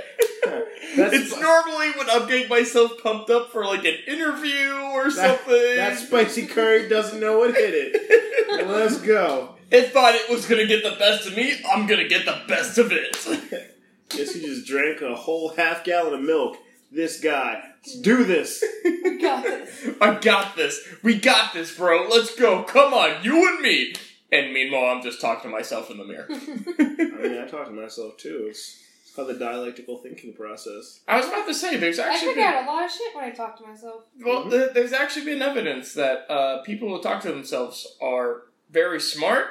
That's 0.96 1.14
it's 1.14 1.40
normally 1.40 1.90
when 1.92 2.10
I'm 2.10 2.28
getting 2.28 2.48
myself 2.48 2.92
pumped 3.02 3.30
up 3.30 3.50
for 3.50 3.64
like 3.64 3.84
an 3.84 3.96
interview 4.06 4.72
or 4.92 5.04
That- 5.10 5.38
something. 5.40 5.76
that 5.76 5.98
spicy 5.98 6.46
curry 6.46 6.88
doesn't 6.88 7.18
know 7.18 7.38
what 7.38 7.54
hit 7.54 7.72
it. 7.74 8.66
Let's 8.68 8.98
go. 9.00 9.54
it 9.70 9.92
thought 9.92 10.14
it 10.14 10.28
was 10.30 10.44
gonna 10.46 10.66
get 10.66 10.82
the 10.82 10.96
best 10.98 11.26
of 11.26 11.34
me. 11.36 11.54
I'm 11.72 11.86
gonna 11.86 12.08
get 12.08 12.26
the 12.26 12.42
best 12.46 12.76
of 12.78 12.92
it. 12.92 13.16
Guess 14.10 14.34
he 14.34 14.42
just 14.42 14.66
drank 14.66 15.00
a 15.00 15.14
whole 15.14 15.54
half 15.54 15.84
gallon 15.84 16.12
of 16.14 16.20
milk. 16.20 16.58
This 16.92 17.20
guy. 17.20 17.62
Let's 17.76 17.98
do 18.00 18.24
this. 18.24 18.62
We 19.02 19.18
got 19.28 19.44
this. 19.44 19.88
I 20.00 20.18
got 20.18 20.56
this. 20.56 20.80
We 21.02 21.14
got 21.18 21.54
this, 21.54 21.76
bro. 21.76 22.08
Let's 22.08 22.34
go. 22.34 22.64
Come 22.64 22.92
on, 22.92 23.22
you 23.22 23.48
and 23.48 23.60
me. 23.60 23.94
And 24.32 24.52
meanwhile, 24.52 24.96
I'm 24.96 25.02
just 25.02 25.20
talking 25.20 25.48
to 25.50 25.56
myself 25.56 25.90
in 25.92 25.98
the 25.98 26.04
mirror. 26.04 26.26
I 26.30 27.22
mean, 27.22 27.38
I 27.38 27.46
talk 27.46 27.66
to 27.66 27.72
myself 27.72 28.16
too. 28.16 28.46
It's, 28.50 28.82
it's 29.02 29.14
called 29.14 29.28
the 29.28 29.34
dialectical 29.34 29.98
thinking 29.98 30.34
process. 30.34 31.00
I 31.06 31.18
was 31.18 31.28
about 31.28 31.46
to 31.46 31.54
say, 31.54 31.76
there's 31.76 32.00
I 32.00 32.08
actually 32.08 32.28
figure 32.30 32.42
been, 32.42 32.52
out 32.52 32.64
a 32.64 32.66
lot 32.66 32.84
of 32.84 32.90
shit 32.90 33.14
when 33.14 33.24
I 33.24 33.30
talk 33.30 33.56
to 33.58 33.66
myself. 33.66 34.02
well, 34.24 34.50
th- 34.50 34.72
there's 34.74 34.92
actually 34.92 35.26
been 35.26 35.42
evidence 35.42 35.94
that 35.94 36.28
uh, 36.30 36.62
people 36.62 36.88
who 36.88 37.00
talk 37.00 37.22
to 37.22 37.28
themselves 37.28 37.86
are 38.00 38.42
very 38.70 39.00
smart 39.00 39.46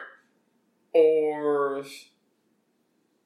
or 0.94 1.86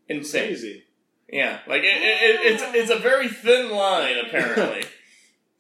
insane. 0.07 0.47
Crazy. 0.49 0.83
Yeah, 1.31 1.59
like 1.67 1.81
it, 1.83 1.85
it, 1.85 2.21
it, 2.23 2.53
it's 2.53 2.63
it's 2.75 2.91
a 2.91 2.99
very 2.99 3.27
thin 3.29 3.71
line 3.71 4.17
apparently. 4.25 4.83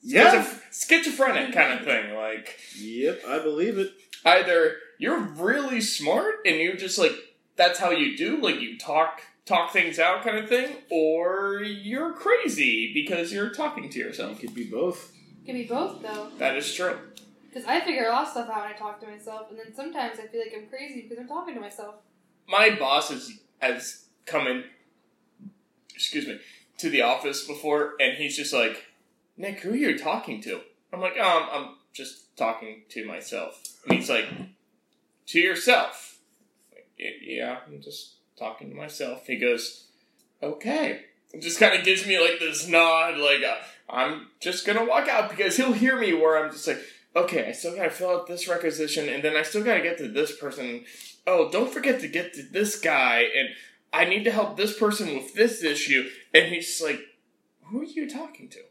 Yeah. 0.07 0.43
Schizoph- 0.45 0.61
schizophrenic 0.87 1.51
kind 1.51 1.79
of 1.79 1.83
thing. 1.83 2.13
Like 2.13 2.59
Yep, 2.77 3.21
I 3.27 3.39
believe 3.39 3.79
it. 3.79 3.89
either 4.23 4.75
you're 4.99 5.19
really 5.19 5.81
smart 5.81 6.35
and 6.45 6.57
you're 6.57 6.75
just 6.75 6.99
like 6.99 7.13
that's 7.55 7.79
how 7.79 7.89
you 7.89 8.15
do, 8.15 8.39
like 8.39 8.59
you 8.61 8.77
talk 8.77 9.21
talk 9.47 9.71
things 9.73 9.97
out 9.97 10.23
kind 10.23 10.37
of 10.37 10.47
thing, 10.47 10.75
or 10.91 11.61
you're 11.63 12.13
crazy 12.13 12.93
because 12.93 13.31
you're 13.33 13.49
talking 13.49 13.89
to 13.89 13.97
You 13.97 14.05
yourself. 14.05 14.39
could 14.39 14.53
be 14.53 14.65
both. 14.65 15.11
Could 15.43 15.55
be 15.55 15.63
both 15.63 16.01
though, 16.03 16.29
That 16.37 16.55
is 16.55 16.71
true. 16.71 16.99
because 17.49 17.65
I 17.67 17.79
figure 17.79 18.05
a 18.05 18.09
lot 18.11 18.23
of 18.25 18.27
stuff 18.29 18.47
out 18.49 18.61
when 18.63 18.73
I 18.73 18.77
talk 18.77 18.99
to 19.01 19.07
myself, 19.07 19.49
and 19.49 19.57
then 19.57 19.73
sometimes 19.75 20.19
I 20.19 20.27
feel 20.27 20.41
like 20.41 20.53
I'm 20.55 20.67
crazy 20.67 21.01
because 21.01 21.17
I'm 21.17 21.27
talking 21.27 21.55
to 21.55 21.61
myself. 21.61 21.95
My 22.47 22.75
boss 22.75 23.09
has 23.09 23.31
has 23.59 24.05
come 24.27 24.45
in 24.45 24.65
excuse 25.95 26.27
me, 26.27 26.39
to 26.77 26.89
the 26.89 27.01
office 27.01 27.45
before 27.45 27.93
and 27.99 28.17
he's 28.17 28.35
just 28.35 28.53
like, 28.53 28.85
Nick, 29.37 29.61
who 29.61 29.71
are 29.71 29.75
you 29.75 29.97
talking 29.97 30.41
to? 30.41 30.61
I'm 30.93 31.01
like, 31.01 31.17
um, 31.17 31.47
I'm 31.51 31.69
just 31.93 32.35
talking 32.37 32.83
to 32.89 33.05
myself. 33.05 33.61
And 33.87 33.97
he's 33.97 34.09
like, 34.09 34.27
to 35.27 35.39
yourself. 35.39 36.19
Like, 36.71 36.87
yeah, 36.97 37.59
I'm 37.67 37.81
just 37.81 38.13
talking 38.37 38.69
to 38.69 38.75
myself. 38.75 39.27
He 39.27 39.37
goes, 39.37 39.85
okay. 40.41 41.01
It 41.33 41.41
just 41.41 41.59
kind 41.59 41.77
of 41.77 41.83
gives 41.83 42.05
me 42.05 42.19
like 42.19 42.39
this 42.39 42.67
nod, 42.67 43.17
like, 43.17 43.43
uh, 43.43 43.57
I'm 43.89 44.27
just 44.39 44.65
gonna 44.65 44.85
walk 44.85 45.07
out 45.07 45.29
because 45.29 45.57
he'll 45.57 45.73
hear 45.73 45.99
me 45.99 46.13
where 46.13 46.43
I'm 46.43 46.51
just 46.51 46.67
like, 46.67 46.79
okay, 47.15 47.47
I 47.47 47.51
still 47.51 47.75
gotta 47.75 47.89
fill 47.89 48.09
out 48.09 48.27
this 48.27 48.47
requisition 48.47 49.09
and 49.09 49.23
then 49.23 49.35
I 49.35 49.43
still 49.43 49.63
gotta 49.63 49.81
get 49.81 49.97
to 49.99 50.07
this 50.07 50.37
person. 50.37 50.85
Oh, 51.27 51.49
don't 51.51 51.71
forget 51.71 51.99
to 52.01 52.07
get 52.07 52.33
to 52.33 52.43
this 52.43 52.79
guy 52.79 53.25
and 53.37 53.49
I 53.95 54.05
need 54.05 54.25
to 54.25 54.31
help 54.31 54.57
this 54.57 54.77
person 54.77 55.15
with 55.15 55.33
this 55.33 55.63
issue. 55.63 56.09
And 56.33 56.45
he's 56.53 56.81
like, 56.81 56.99
who 57.63 57.81
are 57.81 57.85
you 57.85 58.09
talking 58.09 58.49
to? 58.49 58.59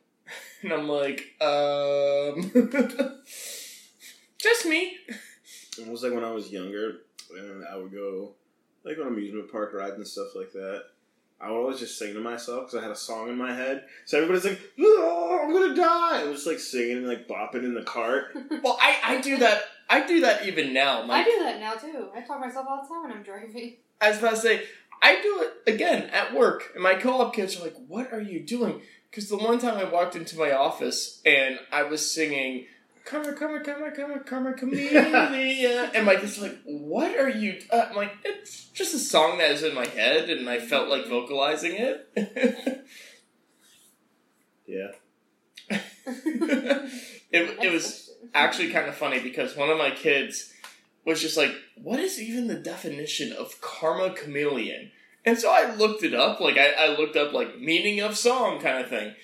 And 0.63 0.73
I'm 0.73 0.89
like, 0.89 1.21
um, 1.43 2.51
just 4.39 4.65
me. 4.65 4.97
It 5.79 5.87
was 5.87 6.03
like 6.03 6.15
when 6.15 6.25
I 6.25 6.31
was 6.31 6.51
younger, 6.51 7.01
and 7.39 7.67
I 7.71 7.77
would 7.77 7.93
go 7.93 8.33
like 8.83 8.97
on 8.99 9.09
amusement 9.09 9.53
park 9.53 9.75
rides 9.75 9.97
and 9.97 10.07
stuff 10.07 10.29
like 10.35 10.53
that. 10.53 10.85
I 11.39 11.51
would 11.51 11.59
always 11.59 11.81
just 11.81 11.99
sing 11.99 12.15
to 12.15 12.21
myself 12.21 12.67
because 12.67 12.79
I 12.79 12.83
had 12.83 12.91
a 12.91 12.97
song 12.97 13.29
in 13.29 13.37
my 13.37 13.53
head. 13.53 13.85
So 14.07 14.17
everybody's 14.17 14.47
like, 14.47 14.61
"Oh, 14.79 15.41
I'm 15.43 15.53
gonna 15.53 15.75
die!" 15.75 16.23
I'm 16.23 16.33
just 16.33 16.47
like 16.47 16.59
singing 16.59 16.99
and 16.99 17.09
like 17.09 17.29
bopping 17.29 17.65
in 17.65 17.75
the 17.75 17.83
cart. 17.83 18.35
Well, 18.63 18.79
I, 18.81 18.97
I 19.05 19.21
do 19.21 19.37
that. 19.39 19.65
I 19.91 20.07
do 20.07 20.21
that 20.23 20.47
even 20.47 20.73
now. 20.73 21.03
I 21.11 21.25
do 21.25 21.41
that 21.41 21.61
now 21.61 21.75
too. 21.75 22.09
I 22.15 22.23
talk 22.23 22.41
myself 22.41 22.67
all 22.67 22.81
the 22.83 22.89
time 22.89 23.03
when 23.03 23.13
I'm 23.13 23.23
driving. 23.23 23.77
I 24.01 24.11
was 24.11 24.19
about 24.19 24.31
to 24.31 24.37
say, 24.37 24.63
I 25.05 25.21
do 25.21 25.43
it 25.43 25.75
again 25.75 26.09
at 26.11 26.35
work, 26.35 26.71
and 26.75 26.83
my 26.83 26.95
co-op 26.95 27.35
kids 27.35 27.57
are 27.57 27.63
like, 27.63 27.77
"What 27.87 28.13
are 28.13 28.21
you 28.23 28.41
doing?" 28.41 28.81
Because 29.11 29.29
the 29.29 29.37
one 29.37 29.59
time 29.59 29.77
I 29.77 29.85
walked 29.85 30.17
into 30.17 30.37
my 30.37 30.53
office 30.53 31.21
and 31.25 31.61
I 31.71 31.85
was 31.85 32.13
singing. 32.13 32.67
Karma, 33.05 33.35
karma, 33.35 33.61
karma, 33.61 33.93
karma, 33.93 34.21
karma, 34.21 34.55
chameleon. 34.55 35.91
and 35.95 36.07
my 36.07 36.17
kids 36.17 36.39
are 36.39 36.49
like, 36.49 36.59
what 36.65 37.17
are 37.19 37.29
you... 37.29 37.61
Uh, 37.71 37.89
I'm 37.91 37.97
like, 37.97 38.13
it's 38.25 38.65
just 38.71 38.95
a 38.95 38.99
song 38.99 39.37
that 39.39 39.51
is 39.51 39.63
in 39.63 39.75
my 39.75 39.87
head, 39.87 40.31
and 40.31 40.49
I 40.49 40.59
felt 40.59 40.89
like 40.89 41.07
vocalizing 41.07 41.77
it. 41.77 42.87
Yeah. 44.67 44.93
it, 45.71 46.89
it 47.31 47.73
was 47.73 48.11
actually 48.33 48.71
kind 48.71 48.89
of 48.89 48.95
funny 48.95 49.21
because 49.21 49.57
one 49.57 49.71
of 49.71 49.79
my 49.79 49.91
kids 49.91 50.54
was 51.05 51.21
just 51.21 51.37
like, 51.37 51.53
"What 51.77 52.01
is 52.01 52.21
even 52.21 52.47
the 52.47 52.55
definition 52.55 53.33
of 53.33 53.61
karma 53.61 54.11
chameleon?" 54.11 54.91
And 55.25 55.39
so 55.39 55.51
I 55.51 55.75
looked 55.75 56.03
it 56.03 56.15
up, 56.15 56.41
like 56.41 56.59
I, 56.59 56.73
I 56.73 56.89
looked 56.89 57.17
up 57.17 57.33
like 57.33 57.59
meaning 57.59 58.01
of 58.01 58.17
song 58.17 58.61
kind 58.61 58.79
of 58.79 58.89
thing, 58.91 59.15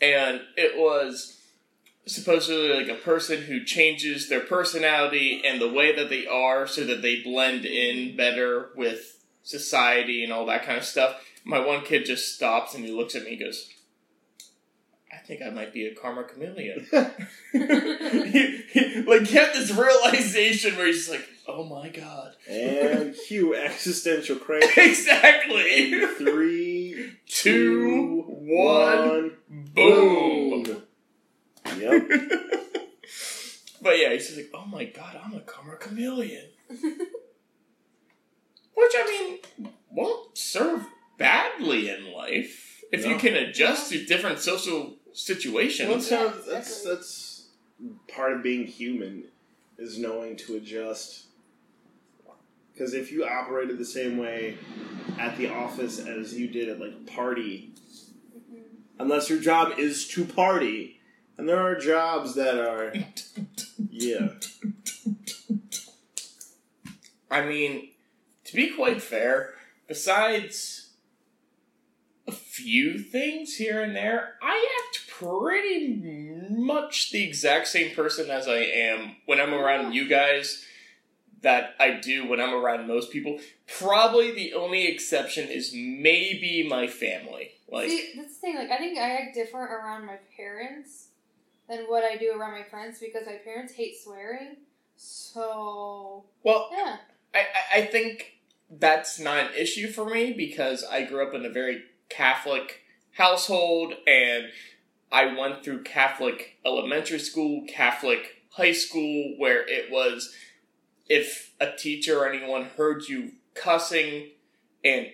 and 0.00 0.40
it 0.56 0.78
was 0.78 1.38
supposedly 2.06 2.72
like 2.72 2.88
a 2.88 3.00
person 3.00 3.42
who 3.42 3.64
changes 3.64 4.28
their 4.28 4.40
personality 4.40 5.42
and 5.44 5.60
the 5.60 5.70
way 5.70 5.94
that 5.94 6.08
they 6.08 6.26
are 6.26 6.66
so 6.66 6.84
that 6.84 7.02
they 7.02 7.22
blend 7.22 7.64
in 7.64 8.16
better 8.16 8.70
with 8.76 9.24
society 9.42 10.24
and 10.24 10.32
all 10.32 10.46
that 10.46 10.64
kind 10.64 10.78
of 10.78 10.84
stuff. 10.84 11.22
My 11.44 11.58
one 11.58 11.84
kid 11.84 12.06
just 12.06 12.34
stops 12.34 12.74
and 12.74 12.84
he 12.84 12.90
looks 12.90 13.14
at 13.14 13.24
me 13.24 13.32
and 13.32 13.40
goes, 13.40 13.70
I 15.12 15.16
think 15.18 15.42
I 15.42 15.50
might 15.50 15.72
be 15.72 15.86
a 15.86 15.94
karma 15.94 16.24
chameleon. 16.24 16.86
he, 17.52 17.58
he, 18.72 19.02
like, 19.02 19.26
he 19.26 19.36
had 19.36 19.54
this 19.54 19.70
realization 19.70 20.76
where 20.76 20.86
he's 20.86 21.08
like, 21.08 21.26
oh 21.46 21.64
my 21.64 21.88
god. 21.88 22.32
and 22.48 23.14
cue 23.26 23.54
existential 23.54 24.36
crisis. 24.36 24.76
exactly! 24.76 25.92
In 25.94 26.08
three, 26.16 27.12
Two, 27.26 27.26
two, 27.26 28.22
one, 28.26 29.08
one, 29.08 29.32
boom! 29.74 30.62
boom. 30.64 30.82
Yep. 31.78 32.08
But 33.80 33.98
yeah, 33.98 34.12
he's 34.12 34.26
just 34.26 34.36
like, 34.36 34.50
oh 34.54 34.66
my 34.66 34.84
god, 34.84 35.18
I'm 35.22 35.34
a 35.34 35.40
karma 35.40 35.76
chameleon. 35.76 36.46
Which, 36.68 36.80
I 38.96 39.40
mean, 39.58 39.70
won't 39.90 40.36
serve 40.36 40.84
badly 41.16 41.88
in 41.88 42.12
life 42.12 42.82
if 42.92 43.06
you 43.06 43.16
can 43.16 43.34
adjust 43.34 43.90
to 43.92 44.04
different 44.04 44.38
social 44.38 44.96
situations. 45.18 45.88
Well, 45.88 45.98
that's, 45.98 46.10
Yeah, 46.10 46.18
how, 46.18 46.24
that's 46.28 46.68
exactly. 46.70 46.94
that's 46.94 47.46
part 48.14 48.32
of 48.32 48.42
being 48.42 48.66
human 48.66 49.24
is 49.78 49.98
knowing 49.98 50.36
to 50.36 50.56
adjust. 50.56 51.24
Because 52.72 52.94
if 52.94 53.10
you 53.10 53.24
operated 53.24 53.78
the 53.78 53.84
same 53.84 54.16
way 54.18 54.56
at 55.18 55.36
the 55.36 55.48
office 55.48 55.98
as 55.98 56.34
you 56.38 56.46
did 56.48 56.68
at 56.68 56.78
like 56.80 56.92
a 56.92 57.10
party, 57.10 57.72
Mhm. 58.32 58.62
unless 59.00 59.28
your 59.28 59.40
job 59.40 59.78
is 59.78 60.06
to 60.08 60.24
party, 60.24 61.00
and 61.36 61.48
there 61.48 61.58
are 61.60 61.74
jobs 61.76 62.34
that 62.36 62.56
are 62.58 62.92
yeah. 63.90 64.34
I 67.30 67.44
mean, 67.44 67.90
to 68.44 68.54
be 68.54 68.70
quite 68.70 69.02
fair, 69.02 69.54
besides 69.88 70.90
a 72.26 72.32
few 72.32 72.98
things 72.98 73.54
here 73.56 73.80
and 73.82 73.94
there, 73.96 74.34
I 74.42 74.82
act 74.86 74.87
pretty 75.18 76.00
much 76.50 77.10
the 77.10 77.22
exact 77.22 77.68
same 77.68 77.94
person 77.94 78.30
as 78.30 78.46
I 78.48 78.58
am 78.58 79.16
when 79.26 79.40
I'm 79.40 79.54
around 79.54 79.92
you 79.92 80.08
guys 80.08 80.64
that 81.42 81.74
I 81.78 81.92
do 81.92 82.28
when 82.28 82.40
I'm 82.40 82.54
around 82.54 82.86
most 82.88 83.10
people. 83.10 83.38
Probably 83.78 84.32
the 84.32 84.54
only 84.54 84.86
exception 84.88 85.48
is 85.48 85.72
maybe 85.74 86.66
my 86.68 86.86
family. 86.86 87.52
Like, 87.70 87.88
See, 87.88 88.12
that's 88.16 88.34
the 88.34 88.40
thing. 88.40 88.56
Like, 88.56 88.70
I 88.70 88.78
think 88.78 88.98
I 88.98 89.10
act 89.10 89.34
different 89.34 89.70
around 89.70 90.06
my 90.06 90.16
parents 90.36 91.08
than 91.68 91.80
what 91.84 92.02
I 92.04 92.16
do 92.16 92.32
around 92.32 92.52
my 92.52 92.64
friends 92.64 92.98
because 92.98 93.26
my 93.26 93.36
parents 93.44 93.74
hate 93.74 93.96
swearing. 94.02 94.56
So 94.96 96.24
well, 96.42 96.68
yeah, 96.72 96.96
I, 97.34 97.38
I- 97.38 97.78
I 97.78 97.86
think 97.86 98.32
that's 98.70 99.18
not 99.20 99.38
an 99.38 99.54
issue 99.56 99.88
for 99.90 100.04
me 100.08 100.32
because 100.32 100.84
I 100.84 101.04
grew 101.04 101.26
up 101.26 101.34
in 101.34 101.44
a 101.46 101.50
very 101.50 101.82
Catholic 102.08 102.80
household 103.12 103.94
and 104.06 104.46
I 105.10 105.38
went 105.38 105.64
through 105.64 105.84
Catholic 105.84 106.58
elementary 106.64 107.18
school, 107.18 107.64
Catholic 107.68 108.42
high 108.50 108.72
school, 108.72 109.34
where 109.38 109.66
it 109.66 109.90
was 109.90 110.34
if 111.08 111.54
a 111.60 111.72
teacher 111.72 112.18
or 112.18 112.28
anyone 112.28 112.64
heard 112.76 113.08
you 113.08 113.32
cussing, 113.54 114.30
and 114.84 115.06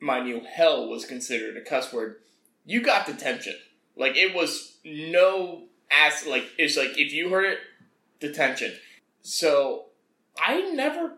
mind 0.00 0.28
you, 0.28 0.40
hell 0.40 0.88
was 0.88 1.04
considered 1.04 1.56
a 1.56 1.60
cuss 1.60 1.92
word, 1.92 2.16
you 2.64 2.82
got 2.82 3.06
detention. 3.06 3.56
Like 3.96 4.16
it 4.16 4.34
was 4.34 4.78
no 4.84 5.64
ass. 5.90 6.26
Like 6.26 6.44
it's 6.58 6.76
like 6.76 6.98
if 6.98 7.12
you 7.12 7.30
heard 7.30 7.44
it, 7.46 7.58
detention. 8.20 8.74
So 9.22 9.86
I 10.38 10.60
never 10.72 11.14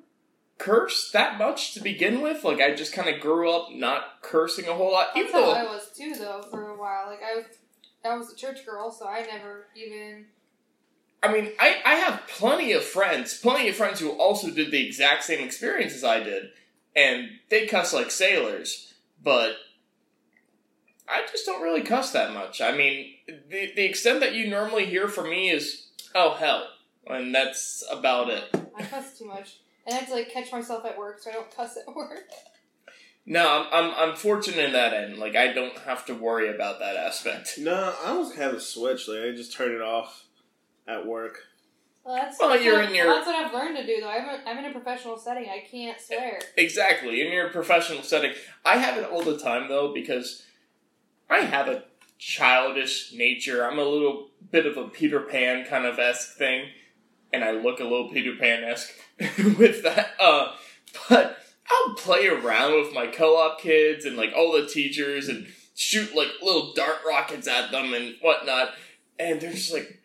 cursed 0.58 1.12
that 1.12 1.38
much 1.38 1.74
to 1.74 1.80
begin 1.80 2.20
with. 2.20 2.44
Like 2.44 2.60
I 2.60 2.74
just 2.74 2.92
kind 2.92 3.08
of 3.08 3.20
grew 3.20 3.50
up 3.50 3.68
not 3.72 4.22
cursing 4.22 4.66
a 4.66 4.74
whole 4.74 4.92
lot. 4.92 5.08
that's 5.14 5.28
Even 5.28 5.40
though 5.40 5.52
I 5.52 5.64
was 5.64 5.90
too, 5.96 6.14
though, 6.18 6.42
for 6.50 6.68
a 6.68 6.78
while. 6.78 7.08
Like 7.08 7.20
I 7.22 7.36
was, 7.36 7.44
I 8.04 8.16
was 8.16 8.32
a 8.32 8.36
church 8.36 8.64
girl, 8.64 8.90
so 8.90 9.06
I 9.06 9.22
never 9.22 9.66
even. 9.76 10.26
I 11.22 11.32
mean, 11.32 11.52
I, 11.58 11.76
I 11.84 11.94
have 11.96 12.22
plenty 12.28 12.72
of 12.72 12.84
friends, 12.84 13.38
plenty 13.38 13.68
of 13.68 13.74
friends 13.74 13.98
who 14.00 14.10
also 14.10 14.50
did 14.50 14.70
the 14.70 14.86
exact 14.86 15.24
same 15.24 15.44
experience 15.44 15.94
as 15.94 16.04
I 16.04 16.20
did, 16.20 16.50
and 16.94 17.28
they 17.50 17.66
cuss 17.66 17.92
like 17.92 18.10
sailors, 18.10 18.94
but 19.22 19.56
I 21.08 21.26
just 21.30 21.44
don't 21.44 21.62
really 21.62 21.82
cuss 21.82 22.12
that 22.12 22.32
much. 22.32 22.60
I 22.60 22.76
mean, 22.76 23.14
the, 23.26 23.72
the 23.74 23.84
extent 23.84 24.20
that 24.20 24.34
you 24.34 24.48
normally 24.48 24.86
hear 24.86 25.08
from 25.08 25.30
me 25.30 25.50
is, 25.50 25.88
oh, 26.14 26.34
hell. 26.34 26.68
And 27.06 27.34
that's 27.34 27.82
about 27.90 28.28
it. 28.28 28.44
I 28.76 28.82
cuss 28.82 29.18
too 29.18 29.24
much, 29.24 29.60
and 29.86 29.94
I 29.94 29.98
have 29.98 30.08
to 30.08 30.14
like 30.14 30.30
catch 30.30 30.52
myself 30.52 30.84
at 30.84 30.98
work, 30.98 31.20
so 31.20 31.30
I 31.30 31.34
don't 31.34 31.50
cuss 31.54 31.76
at 31.76 31.94
work. 31.94 32.28
No, 33.30 33.46
I'm, 33.46 33.66
I'm, 33.90 33.94
I'm 34.10 34.16
fortunate 34.16 34.64
in 34.64 34.72
that 34.72 34.94
end. 34.94 35.18
Like, 35.18 35.36
I 35.36 35.52
don't 35.52 35.76
have 35.80 36.06
to 36.06 36.14
worry 36.14 36.48
about 36.52 36.78
that 36.78 36.96
aspect. 36.96 37.58
No, 37.58 37.94
I 38.04 38.08
almost 38.08 38.36
have 38.36 38.54
a 38.54 38.60
switch. 38.60 39.06
Like 39.06 39.20
I 39.20 39.30
just 39.36 39.52
turn 39.52 39.72
it 39.72 39.82
off 39.82 40.24
at 40.86 41.06
work. 41.06 41.40
Well, 42.04 42.16
that's, 42.16 42.38
Well, 42.40 42.48
that's 42.48 42.64
you're 42.64 42.76
what, 42.78 42.88
in 42.88 42.94
your- 42.94 43.06
That's 43.06 43.26
what 43.26 43.36
I've 43.36 43.52
learned 43.52 43.76
to 43.76 43.84
do, 43.84 44.00
though. 44.00 44.08
I'm, 44.08 44.40
I'm 44.46 44.58
in 44.64 44.70
a 44.70 44.72
professional 44.72 45.18
setting. 45.18 45.44
I 45.50 45.62
can't 45.70 46.00
swear. 46.00 46.38
Exactly. 46.56 47.20
In 47.20 47.30
your 47.30 47.50
professional 47.50 48.02
setting. 48.02 48.32
I 48.64 48.78
have 48.78 48.96
it 48.96 49.04
all 49.04 49.22
the 49.22 49.36
time 49.38 49.68
though 49.68 49.92
because 49.92 50.46
I 51.28 51.40
have 51.40 51.68
a 51.68 51.84
childish 52.18 53.12
nature. 53.14 53.62
I'm 53.68 53.78
a 53.78 53.84
little 53.84 54.30
bit 54.50 54.64
of 54.64 54.78
a 54.78 54.88
Peter 54.88 55.20
Pan 55.20 55.66
kind 55.66 55.84
of 55.84 55.98
esque 55.98 56.38
thing. 56.38 56.68
And 57.30 57.44
I 57.44 57.50
look 57.50 57.78
a 57.80 57.84
little 57.84 58.08
Peter 58.10 58.32
Pan 58.40 58.64
esque 58.64 58.90
with 59.58 59.82
that. 59.82 60.12
Uh 60.18 60.52
but 61.10 61.36
I'll 61.70 61.94
play 61.94 62.28
around 62.28 62.80
with 62.80 62.94
my 62.94 63.06
co 63.06 63.36
op 63.36 63.60
kids 63.60 64.04
and 64.04 64.16
like 64.16 64.32
all 64.36 64.52
the 64.52 64.66
teachers 64.66 65.28
and 65.28 65.46
shoot 65.74 66.14
like 66.14 66.28
little 66.42 66.72
dart 66.74 66.98
rockets 67.06 67.46
at 67.46 67.70
them 67.70 67.94
and 67.94 68.16
whatnot. 68.20 68.70
And 69.18 69.40
they're 69.40 69.52
just 69.52 69.72
like, 69.72 70.00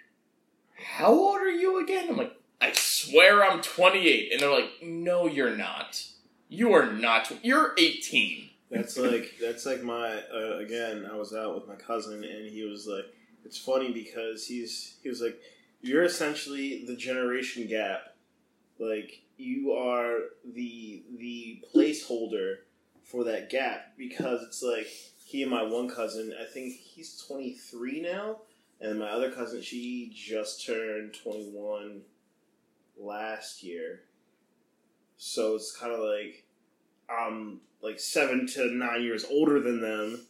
How 0.98 1.12
old 1.13 1.38
are 1.38 1.51
you 1.51 1.82
again? 1.84 2.10
I'm 2.10 2.17
like, 2.17 2.36
I 2.60 2.72
swear 2.74 3.43
I'm 3.43 3.62
28. 3.62 4.32
And 4.32 4.41
they're 4.41 4.51
like, 4.51 4.72
No, 4.82 5.27
you're 5.27 5.55
not. 5.55 6.03
You 6.50 6.74
are 6.74 6.91
not. 6.91 7.32
You're 7.43 7.74
18. 7.77 8.50
That's 8.70 8.98
like 8.98 9.36
that's 9.39 9.65
like 9.67 9.84
my 9.84 10.20
uh, 10.34 10.58
again. 10.58 11.08
I 11.12 11.15
was 11.15 11.34
out 11.34 11.53
with 11.53 11.67
my 11.67 11.75
cousin, 11.75 12.24
and 12.24 12.50
he 12.50 12.63
was 12.63 12.88
like, 12.88 13.05
"It's 13.46 13.58
funny 13.58 13.91
because 13.91 14.48
he's 14.48 14.96
he 15.03 15.10
was 15.10 15.22
like, 15.22 15.39
you're 15.84 16.03
essentially 16.03 16.86
the 16.86 16.96
generation 16.96 17.67
gap. 17.67 18.15
Like 18.79 19.22
you 19.38 19.72
are 19.74 20.18
the 20.46 21.04
the 21.18 21.63
placeholder 21.74 22.58
for 23.04 23.24
that 23.25 23.50
gap 23.50 23.94
because 23.98 24.42
it's 24.44 24.62
like 24.63 24.88
he 25.25 25.42
and 25.42 25.52
my 25.52 25.63
one 25.63 25.90
cousin. 25.90 26.34
I 26.40 26.46
think 26.46 26.75
he's 26.75 27.18
23 27.28 28.02
now, 28.02 28.38
and 28.80 29.00
my 29.00 29.10
other 29.10 29.32
cousin 29.32 29.62
she 29.62 30.12
just 30.16 30.66
turned 30.66 31.16
21 31.24 32.02
last 32.98 33.63
year. 33.63 34.02
So 35.18 35.56
it's 35.56 35.75
kind 35.75 35.92
of 35.94 36.00
like 36.00 36.46
I'm 37.10 37.62
like 37.82 38.00
seven 38.00 38.48
to 38.54 38.66
nine 38.72 39.02
years 39.04 39.25
older 39.30 39.60
than 39.60 39.82
them. 39.82 40.25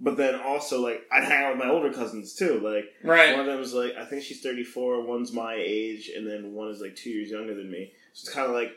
But 0.00 0.16
then 0.16 0.34
also 0.34 0.80
like 0.80 1.02
I'd 1.12 1.24
hang 1.24 1.44
out 1.44 1.56
with 1.56 1.64
my 1.64 1.70
older 1.70 1.92
cousins 1.92 2.34
too. 2.34 2.60
Like 2.60 2.92
Right. 3.04 3.32
one 3.36 3.40
of 3.40 3.46
them 3.46 3.60
is 3.60 3.72
like 3.72 3.94
I 3.96 4.04
think 4.04 4.22
she's 4.22 4.40
thirty 4.40 4.64
four, 4.64 5.04
one's 5.06 5.32
my 5.32 5.54
age, 5.56 6.10
and 6.14 6.26
then 6.26 6.52
one 6.54 6.68
is 6.68 6.80
like 6.80 6.96
two 6.96 7.10
years 7.10 7.30
younger 7.30 7.54
than 7.54 7.70
me. 7.70 7.92
So 8.12 8.26
it's 8.28 8.34
kinda 8.34 8.52
like 8.52 8.72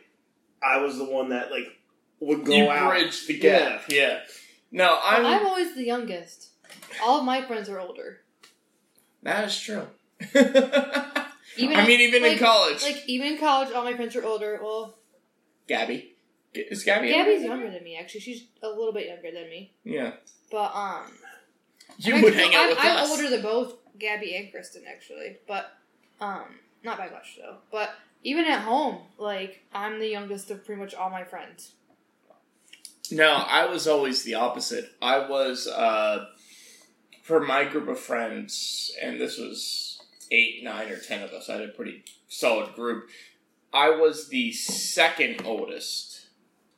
I 0.64 0.78
was 0.78 0.98
the 0.98 1.06
one 1.06 1.30
that 1.30 1.52
like 1.52 1.68
would 2.20 2.46
go 2.46 2.54
you 2.56 2.70
out. 2.70 2.90
bridge 2.92 3.28
the 3.28 3.38
gap. 3.40 3.84
Yeah. 3.90 4.22
No, 4.72 5.00
I'm. 5.04 5.24
Well, 5.24 5.34
I'm 5.40 5.46
always 5.48 5.76
the 5.76 5.84
youngest. 5.86 6.50
All 7.04 7.20
of 7.20 7.26
my 7.26 7.42
friends 7.46 7.70
are 7.70 7.80
older. 7.80 8.22
that 9.24 9.46
is 9.46 9.60
true. 9.60 9.88
Even 11.58 11.78
I 11.78 11.88
mean, 11.88 12.02
even 12.02 12.26
in 12.26 12.38
college. 12.38 12.82
Like 12.84 13.04
even 13.08 13.28
in 13.34 13.38
college, 13.38 13.72
all 13.74 13.84
my 13.86 13.94
friends 13.96 14.16
are 14.16 14.26
older. 14.26 14.60
Well, 14.62 14.98
Gabby. 15.68 16.16
Is 16.54 16.84
Gabby? 16.84 17.10
Gabby's 17.10 17.44
younger 17.44 17.72
than 17.72 17.84
me. 17.84 17.98
Actually, 17.98 18.20
she's 18.22 18.44
a 18.62 18.68
little 18.68 18.92
bit 18.94 19.08
younger 19.08 19.32
than 19.32 19.50
me. 19.50 19.72
Yeah. 19.86 20.14
But 20.52 20.76
um, 20.76 21.04
You 21.98 22.16
I'm 22.16 22.22
would 22.24 22.34
actually- 22.34 22.52
hang 22.52 22.56
out 22.56 22.64
I'm, 22.64 22.70
with 22.70 22.78
I'm 22.80 22.98
us. 22.98 23.10
older 23.10 23.30
than 23.30 23.42
both 23.42 23.76
Gabby 23.98 24.36
and 24.36 24.52
Kristen, 24.52 24.84
actually. 24.90 25.38
But 25.48 25.72
um, 26.20 26.44
not 26.84 26.98
by 26.98 27.10
much 27.10 27.38
though. 27.40 27.58
But 27.72 27.92
even 28.26 28.46
at 28.46 28.62
home, 28.62 28.98
like 29.20 29.62
I'm 29.72 30.00
the 30.00 30.10
youngest 30.10 30.50
of 30.50 30.66
pretty 30.66 30.82
much 30.82 30.96
all 30.96 31.12
my 31.12 31.24
friends. 31.24 31.74
No, 33.12 33.32
I 33.32 33.68
was 33.68 33.88
always 33.88 34.24
the 34.24 34.34
opposite. 34.34 34.90
I 35.00 35.30
was, 35.30 35.68
uh, 35.68 36.26
for 37.22 37.40
my 37.40 37.66
group 37.66 37.88
of 37.88 38.00
friends, 38.00 38.92
and 39.02 39.22
this 39.22 39.38
was 39.38 40.02
eight, 40.32 40.64
nine, 40.64 40.90
or 40.90 40.98
ten 40.98 41.22
of 41.22 41.30
us, 41.30 41.50
I 41.50 41.54
had 41.54 41.62
a 41.62 41.68
pretty 41.68 42.04
solid 42.28 42.74
group. 42.74 43.10
I 43.72 43.92
was 43.92 44.30
the 44.30 44.52
second 44.54 45.44
oldest. 45.46 46.26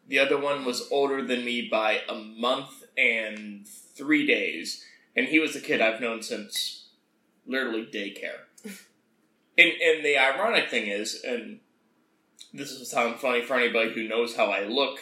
The 0.06 0.20
other 0.20 0.38
one 0.38 0.66
was 0.66 0.90
older 0.92 1.26
than 1.26 1.46
me 1.46 1.70
by 1.72 2.02
a 2.10 2.16
month 2.16 2.84
and 2.98 3.66
three 3.66 4.28
days, 4.28 4.84
and 5.16 5.28
he 5.28 5.40
was 5.40 5.56
a 5.56 5.62
kid 5.62 5.80
I've 5.80 6.02
known 6.02 6.22
since 6.22 6.90
literally 7.46 7.86
daycare. 7.86 8.42
and, 9.58 9.72
and 9.82 10.06
the 10.06 10.18
ironic 10.18 10.70
thing 10.70 10.88
is, 10.88 11.22
and 11.24 11.60
this 12.54 12.78
will 12.78 12.86
sound 12.86 13.16
funny 13.20 13.42
for 13.42 13.56
anybody 13.56 13.92
who 13.94 14.08
knows 14.08 14.36
how 14.36 14.48
I 14.48 14.66
look, 14.66 15.00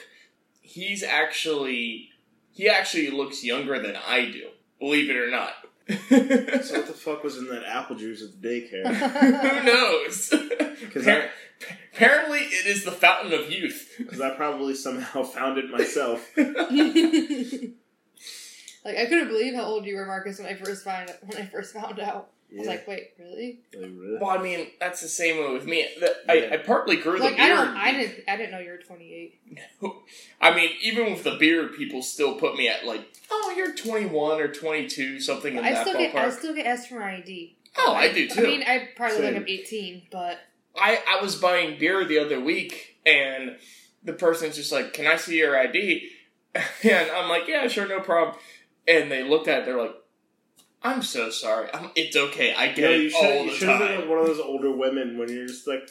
he's 0.61 1.03
actually 1.03 2.09
he 2.51 2.69
actually 2.69 3.09
looks 3.09 3.43
younger 3.43 3.81
than 3.81 3.95
I 3.95 4.31
do. 4.31 4.49
Believe 4.79 5.09
it 5.09 5.17
or 5.17 5.29
not. 5.29 5.53
So 5.87 6.77
what 6.77 6.87
the 6.87 6.93
fuck 6.95 7.23
was 7.23 7.37
in 7.37 7.47
that 7.47 7.63
apple 7.65 7.95
juice 7.95 8.23
at 8.23 8.41
the 8.41 8.47
daycare? 8.47 8.85
Who 8.85 9.63
knows? 9.71 10.29
Because 10.79 11.05
Appar- 11.05 11.29
Apparently, 11.93 12.39
it 12.39 12.65
is 12.65 12.83
the 12.83 12.91
fountain 12.91 13.33
of 13.33 13.49
youth. 13.51 13.93
Because 13.97 14.19
I, 14.19 14.31
probably 14.31 14.75
somehow 14.75 15.23
found 15.23 15.57
it 15.57 15.69
myself. 15.69 16.29
like 18.83 18.97
I 18.97 19.05
couldn't 19.05 19.29
believe 19.29 19.55
how 19.55 19.63
old 19.63 19.85
you 19.85 19.95
were, 19.95 20.05
Marcus, 20.05 20.39
when 20.39 20.47
I 20.47 20.55
first 20.55 20.83
found 20.83 21.13
when 21.25 21.41
I 21.41 21.45
first 21.45 21.73
found 21.73 21.99
out. 21.99 22.31
I 22.53 22.59
was 22.59 22.67
like, 22.67 22.87
wait, 22.87 23.09
really? 23.19 23.59
Like, 23.75 23.91
really? 23.95 24.17
well, 24.21 24.29
I 24.29 24.41
mean, 24.41 24.67
that's 24.79 25.01
the 25.01 25.07
same 25.09 25.53
with 25.53 25.65
me. 25.65 25.85
The- 25.99 26.15
I, 26.29 26.33
Yeah. 26.35 26.53
I 26.53 26.57
partly 26.57 26.95
grew 26.95 27.17
Like 27.19 27.35
the 27.35 27.41
I 27.41 27.47
beard. 27.47 27.57
don't, 27.57 27.75
I 27.77 27.91
didn't, 27.91 28.23
I 28.29 28.37
didn't 28.37 28.51
know 28.51 28.59
you 28.59 28.69
were 28.71 28.77
twenty 28.77 29.13
eight. 29.13 29.39
I 30.41 30.55
mean, 30.55 30.69
even 30.81 31.11
with 31.11 31.23
the 31.23 31.35
beard, 31.37 31.75
people 31.75 32.01
still 32.01 32.35
put 32.35 32.55
me 32.55 32.67
at 32.69 32.85
like, 32.85 33.05
oh, 33.31 33.53
you're 33.57 33.73
21 33.75 34.39
or 34.39 34.47
22, 34.49 35.19
something 35.19 35.57
in 35.57 35.63
I 35.65 35.71
that 35.73 35.87
still 35.87 35.97
get, 35.99 36.15
I 36.15 36.19
ballpark. 36.27 36.31
still 36.33 36.53
get 36.55 36.65
asked 36.65 36.87
for 36.89 36.99
my 36.99 37.15
ID. 37.15 37.57
oh, 37.77 37.93
I 37.93 38.11
do 38.13 38.27
too. 38.29 38.41
I 38.43 38.47
mean, 38.47 38.63
I 38.63 38.89
probably 38.95 39.17
look 39.17 39.25
like 39.25 39.35
I'm 39.35 39.47
eighteen, 39.49 40.03
but 40.11 40.39
I, 40.77 40.99
I 41.07 41.21
was 41.21 41.35
buying 41.35 41.77
beer 41.79 42.05
the 42.05 42.19
other 42.19 42.39
week 42.39 42.97
and 43.05 43.57
the 44.03 44.13
person's 44.13 44.55
just 44.55 44.71
like, 44.71 44.93
Can 44.93 45.07
I 45.07 45.17
see 45.17 45.37
your 45.39 45.57
ID? 45.59 46.09
And 46.83 47.11
I'm 47.11 47.27
like, 47.27 47.47
Yeah, 47.49 47.67
sure, 47.67 47.87
no 47.87 47.99
problem. 47.99 48.37
And 48.87 49.11
they 49.11 49.23
looked 49.23 49.47
at 49.49 49.59
it, 49.59 49.65
they're 49.65 49.81
like, 49.81 49.95
I'm 50.85 51.01
so 51.01 51.31
sorry. 51.31 51.67
I'm, 51.73 51.89
it's 51.95 52.15
okay. 52.15 52.53
I 52.53 52.67
get 52.67 52.77
Yeah, 52.77 52.89
you 52.89 53.07
it 53.07 53.11
should 53.11 53.25
all 53.25 53.43
you 53.45 53.49
the 53.49 53.55
should 53.55 53.69
have 53.69 53.79
been 53.79 53.99
like 54.01 54.09
one 54.09 54.19
of 54.19 54.27
those 54.27 54.39
older 54.39 54.71
women 54.71 55.17
when 55.17 55.29
you're 55.29 55.47
just 55.47 55.67
like, 55.67 55.89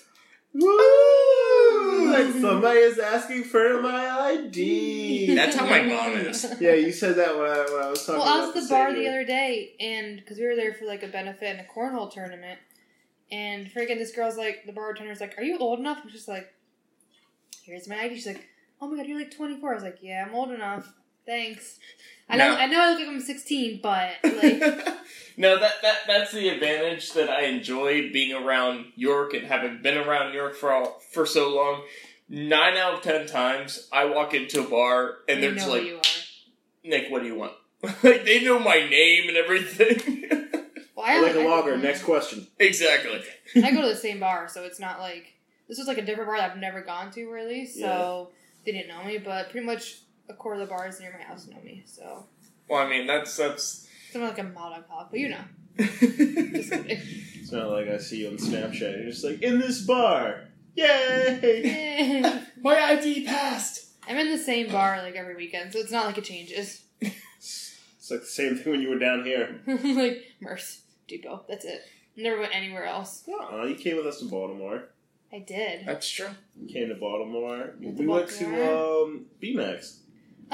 woo, 0.52 2.12
like 2.12 2.32
somebody 2.40 2.78
is 2.78 2.98
asking 3.00 3.42
for 3.42 3.82
my 3.82 4.08
ID. 4.08 5.34
That's 5.34 5.56
how 5.56 5.66
my 5.66 5.82
mom 5.82 6.12
is. 6.12 6.46
Yeah, 6.60 6.74
you 6.74 6.92
said 6.92 7.16
that 7.16 7.36
when 7.36 7.46
I, 7.46 7.58
when 7.72 7.82
I 7.82 7.90
was 7.90 8.06
talking. 8.06 8.20
Well, 8.20 8.28
I 8.28 8.46
was 8.46 8.56
at 8.56 8.62
the 8.62 8.68
bar 8.68 8.94
the 8.94 9.08
other 9.08 9.24
day, 9.24 9.74
and 9.80 10.16
because 10.18 10.38
we 10.38 10.46
were 10.46 10.54
there 10.54 10.74
for 10.74 10.84
like 10.84 11.02
a 11.02 11.08
benefit 11.08 11.58
and 11.58 11.60
a 11.60 11.64
cornhole 11.64 12.12
tournament, 12.12 12.60
and 13.32 13.66
freaking 13.66 13.98
this 13.98 14.14
girl's 14.14 14.36
like, 14.36 14.64
the 14.64 14.72
bartender's 14.72 15.20
like, 15.20 15.36
"Are 15.38 15.42
you 15.42 15.58
old 15.58 15.80
enough?" 15.80 15.98
I'm 16.04 16.10
just 16.10 16.28
like, 16.28 16.54
"Here's 17.64 17.88
my 17.88 18.00
ID." 18.00 18.14
She's 18.14 18.26
like, 18.28 18.46
"Oh 18.80 18.88
my 18.88 18.96
god, 18.96 19.06
you're 19.06 19.18
like 19.18 19.34
24." 19.34 19.70
I 19.72 19.74
was 19.74 19.82
like, 19.82 19.98
"Yeah, 20.02 20.24
I'm 20.26 20.34
old 20.34 20.52
enough. 20.52 20.92
Thanks." 21.26 21.80
I 22.28 22.36
know, 22.36 22.52
No. 22.52 22.56
I 22.58 22.66
know, 22.66 22.80
I 22.80 22.90
look 22.90 22.98
like 23.00 23.08
I'm 23.08 23.20
16, 23.20 23.80
but 23.82 24.12
like, 24.24 24.60
no, 25.36 25.58
that, 25.58 25.82
that 25.82 25.98
that's 26.06 26.32
the 26.32 26.48
advantage 26.48 27.12
that 27.12 27.28
I 27.28 27.42
enjoy 27.42 28.10
being 28.12 28.32
around 28.32 28.86
York 28.96 29.34
and 29.34 29.46
having 29.46 29.82
been 29.82 29.98
around 29.98 30.32
York 30.34 30.54
for 30.54 30.72
all, 30.72 31.00
for 31.12 31.26
so 31.26 31.54
long. 31.54 31.82
Nine 32.28 32.76
out 32.78 32.94
of 32.94 33.02
ten 33.02 33.26
times, 33.26 33.88
I 33.92 34.06
walk 34.06 34.32
into 34.32 34.62
a 34.66 34.68
bar 34.68 35.16
and 35.28 35.38
I 35.38 35.40
they're 35.42 35.52
just 35.54 35.68
like. 35.68 36.06
Nick, 36.82 37.10
what 37.10 37.20
do 37.22 37.28
you 37.28 37.34
want? 37.36 37.52
like 38.02 38.24
they 38.24 38.42
know 38.42 38.58
my 38.58 38.76
name 38.88 39.28
and 39.28 39.36
everything. 39.36 40.30
Well, 40.96 41.04
I 41.06 41.20
like 41.20 41.34
a 41.34 41.40
I- 41.40 41.44
logger. 41.44 41.76
Next 41.76 42.04
question. 42.04 42.46
exactly. 42.58 43.20
I 43.56 43.72
go 43.72 43.82
to 43.82 43.88
the 43.88 43.96
same 43.96 44.20
bar, 44.20 44.48
so 44.48 44.62
it's 44.64 44.78
not 44.78 45.00
like 45.00 45.34
this 45.68 45.76
was 45.76 45.88
like 45.88 45.98
a 45.98 46.02
different 46.02 46.28
bar 46.28 46.38
that 46.38 46.52
I've 46.52 46.56
never 46.56 46.82
gone 46.82 47.10
to 47.12 47.26
really. 47.30 47.66
So 47.66 48.30
they 48.64 48.70
didn't 48.70 48.86
know 48.88 49.02
me, 49.02 49.18
but 49.18 49.50
pretty 49.50 49.66
much 49.66 49.98
a 50.28 50.34
quarter 50.34 50.60
of 50.60 50.66
the 50.68 50.70
bars 50.72 51.00
near 51.00 51.14
my 51.18 51.24
house 51.24 51.46
know 51.46 51.60
me. 51.62 51.82
So 51.86 52.26
Well, 52.68 52.80
I 52.84 52.88
mean, 52.88 53.06
that's 53.06 53.36
that's. 53.36 53.88
something 54.12 54.28
like 54.28 54.38
a 54.38 54.42
mild 54.44 54.74
alcoholic, 54.74 55.10
but 55.10 55.20
you 55.20 55.28
know, 55.30 55.44
just 55.78 56.70
kidding. 56.72 57.00
It's 57.34 57.52
not 57.52 57.68
like 57.70 57.88
I 57.88 57.98
see 57.98 58.22
you 58.22 58.28
on 58.28 58.36
Snapchat. 58.36 58.80
You're 58.80 59.10
just 59.10 59.24
like 59.24 59.42
in 59.42 59.58
this 59.58 59.82
bar. 59.82 60.48
Yay! 60.76 62.22
my 62.62 62.76
ID 62.76 63.26
passed. 63.26 63.86
I'm 64.08 64.16
in 64.18 64.30
the 64.30 64.38
same 64.38 64.70
bar 64.70 65.02
like 65.02 65.14
every 65.14 65.36
weekend, 65.36 65.72
so 65.72 65.78
it's 65.78 65.92
not 65.92 66.06
like 66.06 66.18
it 66.18 66.24
changes. 66.24 66.82
It's 67.00 68.10
like 68.10 68.20
the 68.20 68.26
same 68.26 68.56
thing 68.56 68.72
when 68.72 68.80
you 68.82 68.90
were 68.90 68.98
down 68.98 69.24
here. 69.24 69.60
like 69.66 70.24
Merce 70.40 70.82
Depot, 71.08 71.44
that's 71.48 71.64
it. 71.64 71.80
Never 72.16 72.38
went 72.40 72.54
anywhere 72.54 72.84
else. 72.84 73.24
Oh, 73.28 73.64
you 73.64 73.74
came 73.76 73.96
with 73.96 74.06
us 74.06 74.18
to 74.18 74.26
Baltimore. 74.26 74.88
I 75.32 75.38
did. 75.40 75.86
That's 75.86 76.08
true. 76.08 76.28
You 76.60 76.72
came 76.72 76.88
to 76.90 76.94
Baltimore. 76.96 77.74
Went 77.80 77.98
we 77.98 78.06
went 78.06 78.28
to 78.28 78.44
Baltimore. 78.44 79.02
um, 79.04 79.26
BMAX. 79.42 79.98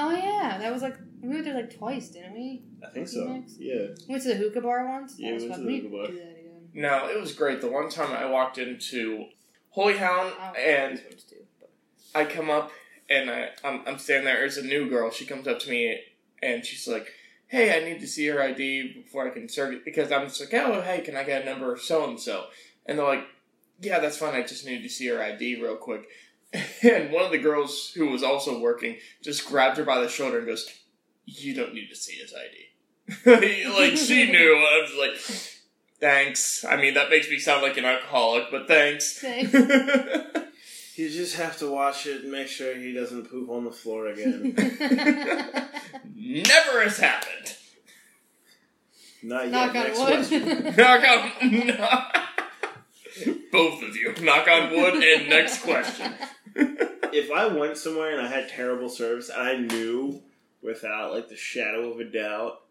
Oh 0.01 0.09
yeah, 0.09 0.57
that 0.59 0.73
was 0.73 0.81
like 0.81 0.97
we 1.21 1.29
went 1.29 1.45
there 1.45 1.53
like 1.53 1.77
twice, 1.77 2.09
didn't 2.09 2.33
we? 2.33 2.63
I 2.85 2.89
think 2.89 3.07
so. 3.07 3.19
BMX? 3.27 3.55
Yeah. 3.59 3.87
We 4.07 4.13
went 4.13 4.23
to 4.23 4.29
the 4.29 4.35
hookah 4.35 4.61
bar 4.61 4.87
once. 4.87 5.15
Yeah, 5.19 5.29
we 5.29 5.33
was 5.35 5.43
went 5.43 5.55
to 5.55 5.61
the 5.61 5.77
hookah 5.77 5.89
bar. 5.89 6.07
do 6.07 6.13
that 6.13 6.39
again. 6.39 6.69
No, 6.73 7.07
it 7.07 7.19
was 7.19 7.33
great. 7.33 7.61
The 7.61 7.69
one 7.69 7.89
time 7.89 8.11
I 8.11 8.25
walked 8.25 8.57
into 8.57 9.25
Holy 9.69 9.97
Hound 9.97 10.33
oh, 10.39 10.53
I 10.55 10.59
and 10.59 10.95
know 10.95 11.01
those 11.11 11.23
too, 11.23 11.35
but- 11.59 11.69
I 12.15 12.25
come 12.25 12.49
up 12.49 12.71
and 13.09 13.29
I, 13.29 13.49
I'm, 13.63 13.83
I'm 13.85 13.97
standing 13.99 14.25
there. 14.25 14.39
There's 14.39 14.57
a 14.57 14.63
new 14.63 14.89
girl. 14.89 15.11
She 15.11 15.25
comes 15.25 15.47
up 15.47 15.59
to 15.59 15.69
me 15.69 15.99
and 16.41 16.65
she's 16.65 16.87
like, 16.87 17.07
"Hey, 17.47 17.77
I 17.79 17.87
need 17.87 17.99
to 17.99 18.07
see 18.07 18.25
your 18.25 18.41
ID 18.41 18.93
before 19.03 19.27
I 19.27 19.29
can 19.29 19.47
serve 19.47 19.73
you." 19.73 19.81
Because 19.85 20.11
I'm 20.11 20.27
just 20.27 20.39
like, 20.39 20.53
"Oh, 20.55 20.81
hey, 20.81 21.01
can 21.01 21.15
I 21.15 21.23
get 21.23 21.43
a 21.43 21.45
number 21.45 21.71
of 21.71 21.81
so 21.81 22.09
and 22.09 22.19
so?" 22.19 22.45
And 22.87 22.97
they're 22.97 23.05
like, 23.05 23.27
yeah, 23.81 23.99
that's 23.99 24.17
fine. 24.17 24.35
I 24.35 24.43
just 24.43 24.65
need 24.65 24.83
to 24.83 24.89
see 24.89 25.07
her 25.07 25.21
ID 25.21 25.61
real 25.61 25.75
quick. 25.75 26.07
And 26.83 27.11
one 27.11 27.23
of 27.25 27.31
the 27.31 27.37
girls 27.37 27.91
who 27.95 28.09
was 28.09 28.23
also 28.23 28.59
working 28.59 28.97
just 29.21 29.45
grabbed 29.47 29.77
her 29.77 29.83
by 29.85 30.01
the 30.01 30.09
shoulder 30.09 30.39
and 30.39 30.47
goes, 30.47 30.67
"You 31.25 31.53
don't 31.53 31.73
need 31.73 31.89
to 31.89 31.95
see 31.95 32.13
his 32.17 32.33
ID." 32.33 33.69
like 33.77 33.97
she 33.97 34.25
knew. 34.31 34.55
I 34.55 34.81
was 34.81 34.93
like, 34.99 35.17
"Thanks." 35.99 36.65
I 36.65 36.75
mean, 36.77 36.95
that 36.95 37.09
makes 37.09 37.29
me 37.29 37.39
sound 37.39 37.61
like 37.61 37.77
an 37.77 37.85
alcoholic, 37.85 38.51
but 38.51 38.67
thanks. 38.67 39.19
Thanks. 39.19 39.53
You 40.97 41.09
just 41.09 41.37
have 41.37 41.57
to 41.59 41.71
watch 41.71 42.05
it 42.05 42.23
and 42.23 42.31
make 42.31 42.47
sure 42.47 42.75
he 42.75 42.91
doesn't 42.93 43.29
poop 43.31 43.49
on 43.49 43.63
the 43.63 43.71
floor 43.71 44.07
again. 44.07 44.53
Never 46.15 46.83
has 46.83 46.97
happened. 46.97 47.55
Not 49.23 49.43
yet. 49.45 49.51
Knock 49.51 49.69
on 49.69 49.73
Next 49.83 49.99
wood. 49.99 50.07
question. 50.07 50.75
Knock 50.75 51.03
on. 51.07 51.31
Both 53.51 53.83
of 53.83 53.95
you. 53.95 54.13
Knock 54.21 54.47
on 54.47 54.71
wood. 54.71 55.03
And 55.03 55.29
next 55.29 55.61
question. 55.63 56.13
If 57.13 57.29
I 57.29 57.45
went 57.47 57.75
somewhere 57.77 58.17
and 58.17 58.25
I 58.25 58.29
had 58.29 58.47
terrible 58.47 58.87
service 58.87 59.27
and 59.29 59.41
I 59.41 59.57
knew 59.57 60.21
without 60.61 61.11
like 61.13 61.27
the 61.27 61.35
shadow 61.35 61.91
of 61.91 61.99
a 61.99 62.05
doubt 62.05 62.61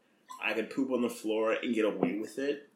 I 0.43 0.55
could 0.55 0.71
poop 0.71 0.91
on 0.93 1.03
the 1.03 1.11
floor 1.11 1.53
and 1.53 1.75
get 1.75 1.85
away 1.85 2.19
with 2.19 2.39
it, 2.39 2.67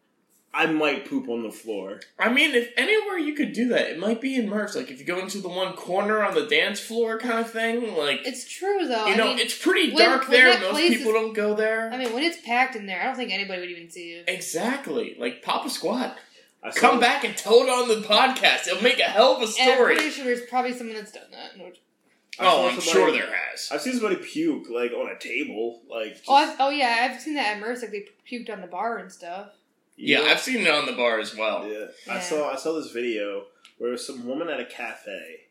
I 0.53 0.67
might 0.67 1.09
poop 1.09 1.27
on 1.31 1.43
the 1.43 1.51
floor. 1.51 2.01
I 2.19 2.31
mean, 2.31 2.55
if 2.55 2.71
anywhere 2.77 3.19
you 3.19 3.33
could 3.33 3.55
do 3.55 3.69
that, 3.69 3.89
it 3.91 3.99
might 3.99 4.21
be 4.21 4.37
in 4.37 4.47
Murph's. 4.49 4.77
Like 4.77 4.91
if 4.91 5.01
you 5.01 5.07
go 5.07 5.19
into 5.21 5.39
the 5.39 5.49
one 5.49 5.73
corner 5.73 6.23
on 6.23 6.35
the 6.35 6.45
dance 6.47 6.81
floor 6.81 7.19
kind 7.19 7.39
of 7.39 7.51
thing. 7.51 7.97
Like 7.97 8.21
it's 8.27 8.47
true 8.47 8.87
though. 8.87 9.07
you 9.07 9.15
I 9.15 9.17
know, 9.17 9.25
mean, 9.29 9.39
it's 9.39 9.57
pretty 9.59 9.95
when- 9.95 10.05
dark 10.07 10.29
when 10.29 10.33
there. 10.33 10.61
Most 10.61 10.71
place 10.73 10.91
people 10.99 11.13
is- 11.13 11.15
don't 11.15 11.33
go 11.33 11.55
there. 11.55 11.91
I 11.91 11.97
mean, 11.97 12.13
when 12.13 12.25
it's 12.25 12.41
packed 12.45 12.77
in 12.77 12.85
there, 12.85 13.01
I 13.01 13.07
don't 13.07 13.17
think 13.17 13.33
anybody 13.33 13.61
would 13.61 13.71
even 13.71 13.91
see 13.91 14.11
you. 14.17 14.25
exactly. 14.29 15.17
Like 15.19 15.43
Papa 15.43 15.71
Squat. 15.71 16.19
I 16.65 16.71
saw 16.71 16.81
Come 16.81 17.01
back 17.01 17.25
and 17.25 17.37
tell 17.37 17.57
it 17.63 17.69
on 17.69 17.89
the 17.89 18.07
podcast. 18.07 18.67
It'll 18.69 18.83
make 18.83 18.99
a 18.99 19.03
hell 19.05 19.37
of 19.37 19.43
a 19.43 19.45
And 19.61 19.71
I'm 19.71 19.75
story. 19.77 19.95
pretty 19.97 20.11
sure 20.11 20.25
there's 20.25 20.47
probably 20.47 20.73
someone 20.73 20.97
that's 20.97 21.13
done 21.13 21.31
that. 21.33 21.59
No- 21.59 21.67
I 21.67 21.69
oh, 21.69 22.45
saw 22.45 22.57
Oh, 22.57 22.69
I'm 22.69 22.81
somebody- 22.81 22.91
sure 22.91 23.13
there 23.13 23.37
has. 23.37 23.69
I've 23.71 23.81
seen 23.83 23.93
somebody 23.93 24.17
puke 24.17 24.69
like 24.71 24.93
on 24.93 25.09
a 25.11 25.19
table, 25.19 25.83
like. 25.89 26.17
Oh, 26.27 26.35
I've, 26.35 26.57
oh 26.59 26.71
yeah, 26.71 27.09
I've 27.11 27.21
seen 27.21 27.35
that 27.35 27.57
at 27.57 27.61
Merce. 27.61 27.83
Like 27.83 27.91
they 27.93 28.09
puked 28.29 28.51
on 28.51 28.61
the 28.61 28.67
bar 28.67 28.99
and 28.99 29.13
stuff. 29.13 29.51
Yeah, 29.97 30.23
I've 30.23 30.41
seen 30.41 30.63
it 30.67 30.69
on 30.71 30.87
the 30.87 30.93
bar 30.95 31.21
as 31.21 31.37
well. 31.37 31.69
Yeah. 31.69 31.87
I 32.11 32.15
Yeah. 32.17 32.21
saw 32.21 32.51
I 32.53 32.57
saw 32.57 32.73
this 32.75 32.91
video 32.91 33.45
where 33.79 33.91
it 33.91 33.93
was 33.93 34.07
some 34.07 34.27
woman 34.27 34.49
at 34.49 34.59
a 34.59 34.65
cafe 34.65 35.43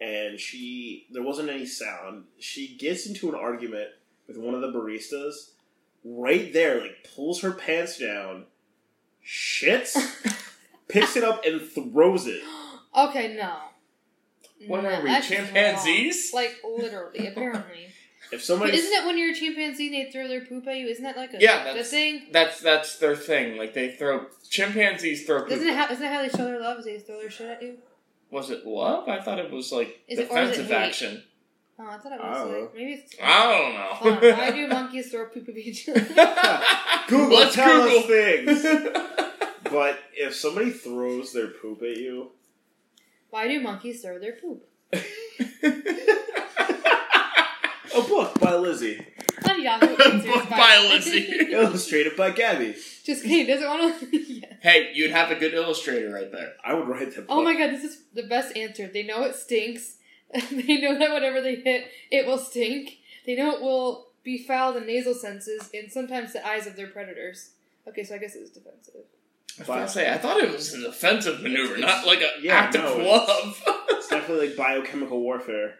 and 0.00 0.38
she 0.40 1.06
there 1.10 1.22
wasn't 1.22 1.50
any 1.50 1.66
sound. 1.66 2.24
She 2.38 2.76
gets 2.76 3.06
into 3.06 3.28
an 3.28 3.34
argument 3.34 3.88
with 4.26 4.36
one 4.38 4.54
of 4.54 4.60
the 4.62 4.68
baristas 4.72 5.50
right 6.04 6.52
there, 6.52 6.80
like 6.80 7.08
pulls 7.14 7.42
her 7.42 7.52
pants 7.52 7.98
down, 7.98 8.44
shits, 9.26 9.96
picks 10.88 11.16
it 11.16 11.24
up 11.24 11.44
and 11.44 11.60
throws 11.60 12.26
it. 12.26 12.42
Okay, 12.96 13.34
no. 13.36 13.56
What 14.68 14.82
No, 14.82 14.88
are 14.90 15.02
we, 15.02 15.08
that's 15.08 15.28
chimpanzees? 15.28 16.30
wrong. 16.32 16.42
Like 16.44 16.56
literally, 16.78 17.26
apparently. 17.28 17.88
If 18.32 18.40
But 18.40 18.40
somebody 18.40 18.76
isn't 18.76 18.92
it 18.92 19.06
when 19.06 19.16
you're 19.18 19.30
a 19.30 19.34
chimpanzee 19.34 19.88
they 19.88 20.10
throw 20.10 20.26
their 20.26 20.44
poop 20.44 20.66
at 20.66 20.76
you? 20.78 20.88
Isn't 20.88 21.04
that 21.04 21.16
like 21.16 21.32
a 21.34 21.36
Yeah, 21.38 21.60
a 21.62 21.64
that's- 21.66 21.90
thing? 21.90 22.22
That's 22.32 22.58
that's 22.60 22.98
their 22.98 23.14
thing. 23.14 23.56
Like 23.56 23.72
they 23.72 23.92
throw 23.92 24.26
chimpanzees 24.50 25.24
throw. 25.24 25.42
poop. 25.42 25.52
Isn't 25.52 25.68
it 25.68 25.76
how, 25.76 25.84
isn't 25.84 26.00
that 26.00 26.12
how 26.12 26.22
they 26.22 26.28
show 26.30 26.44
their 26.44 26.58
love? 26.58 26.80
Is 26.80 26.86
they 26.86 26.98
throw 26.98 27.20
their 27.20 27.30
shit 27.30 27.46
at 27.48 27.62
you? 27.62 27.76
Was 28.32 28.50
it 28.50 28.66
love? 28.66 29.08
I 29.08 29.20
thought 29.20 29.38
it 29.38 29.52
was 29.52 29.70
like 29.70 30.00
Is 30.08 30.18
it- 30.18 30.28
or 30.28 30.38
is 30.40 30.48
it 30.58 30.62
defensive 30.62 30.66
hate? 30.66 30.74
action. 30.74 31.22
Oh, 31.78 31.86
I 31.86 31.98
thought 31.98 32.12
it 32.12 32.20
was 32.20 32.38
don't 32.38 32.52
like 32.52 32.62
know. 32.62 32.70
maybe 32.74 32.92
it's. 32.94 33.14
I 33.22 33.52
don't 33.52 33.74
know. 33.74 33.88
Hold 33.92 34.24
on, 34.24 34.38
why 34.38 34.50
do 34.50 34.66
monkeys 34.78 35.10
throw 35.10 35.26
poop 35.26 35.46
at 35.48 35.56
each 35.58 35.88
other? 35.88 36.00
Google 37.08 37.36
Let's 37.38 37.54
tell 37.54 37.82
Google. 37.82 37.98
us 37.98 38.06
things. 38.06 38.64
But 39.70 39.98
if 40.14 40.34
somebody 40.36 40.70
throws 40.70 41.32
their 41.32 41.48
poop 41.48 41.82
at 41.82 41.96
you, 41.96 42.30
Why 43.30 43.48
do 43.48 43.60
monkeys 43.60 44.00
throw 44.00 44.18
their 44.20 44.34
poop? 44.34 44.64
a 44.92 45.02
book 48.02 48.38
by 48.40 48.54
Lizzie, 48.54 49.04
On 49.48 49.62
Yahoo 49.62 49.86
A 49.96 50.08
Answers 50.08 50.24
book 50.32 50.48
by 50.50 50.78
Lizzie. 50.90 51.52
illustrated 51.52 52.16
by 52.16 52.30
Gabby. 52.30 52.74
Just 53.04 53.22
kidding. 53.24 53.46
Doesn't 53.46 53.66
want 53.68 54.00
to. 54.00 54.16
yeah. 54.16 54.46
hey, 54.60 54.90
you'd 54.94 55.10
have 55.10 55.30
a 55.30 55.34
good 55.36 55.54
illustrator 55.54 56.12
right 56.12 56.30
there. 56.30 56.52
I 56.64 56.74
would 56.74 56.88
write 56.88 57.14
that 57.16 57.26
book. 57.26 57.36
Oh 57.36 57.42
my 57.42 57.56
god, 57.56 57.70
this 57.70 57.84
is 57.84 58.02
the 58.14 58.24
best 58.24 58.56
answer. 58.56 58.88
They 58.88 59.02
know 59.02 59.22
it 59.24 59.34
stinks. 59.34 59.95
they 60.50 60.80
know 60.80 60.98
that 60.98 61.12
whatever 61.12 61.40
they 61.40 61.56
hit, 61.56 61.86
it 62.10 62.26
will 62.26 62.38
stink. 62.38 62.98
They 63.24 63.34
know 63.36 63.54
it 63.56 63.62
will 63.62 64.08
befoul 64.22 64.72
the 64.72 64.80
nasal 64.80 65.14
senses 65.14 65.70
and 65.72 65.90
sometimes 65.90 66.32
the 66.32 66.46
eyes 66.46 66.66
of 66.66 66.76
their 66.76 66.88
predators. 66.88 67.50
Okay, 67.88 68.02
so 68.02 68.14
I 68.14 68.18
guess 68.18 68.34
it's 68.34 68.50
defensive. 68.50 68.94
I 69.58 69.60
was 69.60 69.68
gonna 69.68 69.88
say, 69.88 70.12
I 70.12 70.18
thought 70.18 70.42
it 70.42 70.52
was 70.52 70.74
an 70.74 70.84
offensive 70.84 71.40
maneuver, 71.42 71.78
not 71.78 72.06
like 72.06 72.20
an 72.20 72.28
Yeah, 72.42 72.56
act 72.56 72.74
no, 72.74 72.98
of 72.98 73.02
love. 73.06 73.62
It's 73.90 74.08
definitely 74.08 74.48
like 74.48 74.56
biochemical 74.56 75.20
warfare. 75.20 75.76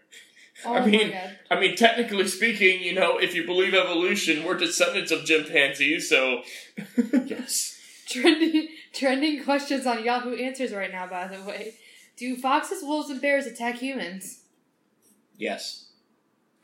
Oh 0.65 0.75
I 0.75 0.87
mean- 0.87 1.13
I 1.51 1.61
mean, 1.61 1.77
technically 1.77 2.27
speaking, 2.29 2.81
you 2.83 2.95
know, 2.95 3.19
if 3.19 3.35
you 3.35 3.45
believe 3.45 3.75
evolution, 3.75 4.45
we're 4.45 4.57
descendants 4.57 5.11
of 5.11 5.25
chimpanzees, 5.27 6.09
so 6.09 6.43
Yes. 7.27 7.75
Trending, 8.07 8.69
trending 8.95 9.45
questions 9.45 9.85
on 9.87 10.05
Yahoo 10.05 10.35
Answers 10.37 10.73
right 10.73 10.91
now, 10.93 11.07
by 11.09 11.27
the 11.27 11.43
way. 11.43 11.75
Do 12.17 12.37
foxes, 12.37 12.83
wolves, 12.83 13.11
and 13.11 13.21
bears 13.21 13.47
attack 13.47 13.77
humans? 13.77 14.41
yes. 15.37 15.83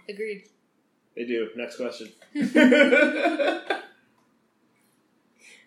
Agreed. 0.09 0.49
They 1.15 1.25
do. 1.25 1.49
Next 1.55 1.77
question. 1.77 2.09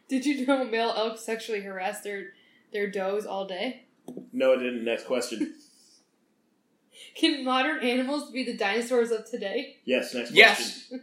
Did 0.08 0.26
you 0.26 0.45
know 0.45 0.65
male 0.65 0.93
elk 0.95 1.17
sexually 1.17 1.62
harass 1.62 2.02
their, 2.02 2.34
their 2.74 2.89
does 2.89 3.26
all 3.26 3.48
day? 3.48 3.86
No, 4.34 4.52
it 4.54 4.58
didn't. 4.58 4.84
Next 4.84 5.06
question. 5.06 5.54
Can 7.15 7.45
modern 7.45 7.80
animals 7.82 8.30
be 8.32 8.43
the 8.43 8.58
dinosaurs 8.58 9.12
of 9.12 9.30
today? 9.30 9.78
Yes. 9.86 10.13
Next 10.13 10.32
question. 10.34 10.36
Yes. 10.38 10.91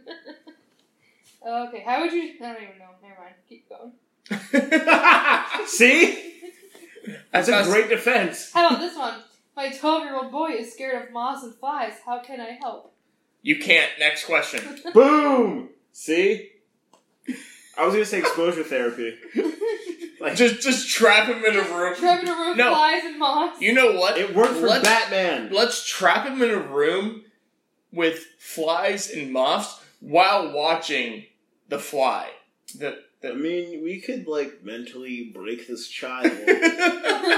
Okay, 1.45 1.83
how 1.85 1.99
would 1.99 2.13
you? 2.13 2.35
I 2.41 2.53
don't 2.53 2.63
even 2.63 2.77
know. 2.79 2.91
Never 3.01 3.19
mind. 3.19 3.35
Keep 3.49 3.67
going. 3.67 3.91
See? 5.67 6.32
That's 7.31 7.47
a 7.49 7.63
great 7.65 7.89
defense. 7.89 8.51
How 8.53 8.67
about 8.67 8.79
this 8.79 8.97
one? 8.97 9.15
My 9.55 9.69
12 9.71 10.03
year 10.03 10.15
old 10.15 10.31
boy 10.31 10.51
is 10.51 10.73
scared 10.73 11.03
of 11.07 11.11
moths 11.13 11.43
and 11.43 11.53
flies. 11.55 11.93
How 12.05 12.19
can 12.19 12.39
I 12.41 12.57
help? 12.61 12.93
You 13.41 13.59
can't. 13.59 13.91
Next 13.99 14.25
question. 14.25 14.79
Boom. 14.93 15.69
See? 15.91 16.49
I 17.77 17.85
was 17.85 17.93
gonna 17.93 18.05
say 18.05 18.19
exposure 18.19 18.63
therapy. 18.63 19.17
Like 20.19 20.35
Just, 20.35 20.61
just 20.61 20.89
trap 20.89 21.27
him 21.27 21.43
in 21.43 21.55
a 21.55 21.61
room. 21.63 21.95
Trap 21.95 22.23
in 22.23 22.29
a 22.29 22.33
room, 22.33 22.55
No. 22.57 22.69
flies 22.73 23.03
and 23.03 23.19
moths. 23.19 23.59
You 23.61 23.73
know 23.73 23.93
what? 23.93 24.17
it 24.17 24.33
worked 24.35 24.53
for 24.53 24.67
Let's- 24.67 24.87
Batman. 24.87 25.49
Let's 25.51 25.85
trap 25.85 26.25
him 26.25 26.41
in 26.41 26.49
a 26.51 26.59
room 26.59 27.23
with 27.91 28.19
flies 28.39 29.09
and 29.11 29.31
moths 29.33 29.81
while 29.99 30.51
watching 30.53 31.25
the 31.67 31.79
fly. 31.79 32.29
The, 32.77 32.99
I 33.25 33.33
mean, 33.33 33.81
we 33.83 34.01
could 34.01 34.27
like 34.27 34.63
mentally 34.63 35.31
break 35.33 35.67
this 35.67 35.87
child. 35.87 36.29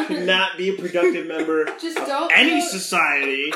Could 0.08 0.26
not 0.26 0.58
be 0.58 0.70
a 0.70 0.74
productive 0.74 1.28
member 1.28 1.66
Just 1.80 2.00
of 2.00 2.08
don't. 2.08 2.32
any 2.34 2.60
do 2.62 2.68
society. 2.68 3.54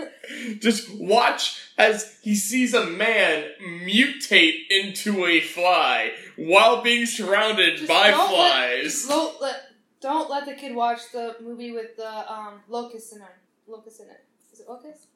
just 0.58 0.90
watch 0.94 1.60
as 1.76 2.18
he 2.22 2.34
sees 2.34 2.72
a 2.72 2.86
man 2.86 3.44
mutate 3.62 4.60
into 4.70 5.26
a 5.26 5.40
fly 5.40 6.12
while 6.36 6.82
being 6.82 7.04
surrounded 7.04 7.76
Just 7.76 7.88
by 7.88 8.10
don't 8.10 8.28
flies. 8.28 9.06
Don't 9.06 9.42
let, 9.42 9.62
don't 10.00 10.30
let 10.30 10.46
the 10.46 10.54
kid 10.54 10.74
watch 10.74 11.00
the 11.12 11.36
movie 11.42 11.72
with 11.72 11.96
the 11.96 12.32
um, 12.32 12.60
locust 12.68 13.14
in 13.14 13.20
it. 13.20 13.28
Locust 13.66 14.00
in 14.00 14.06
it. 14.06 14.24
Is 14.52 14.60
it 14.60 14.68
locust? 14.68 15.08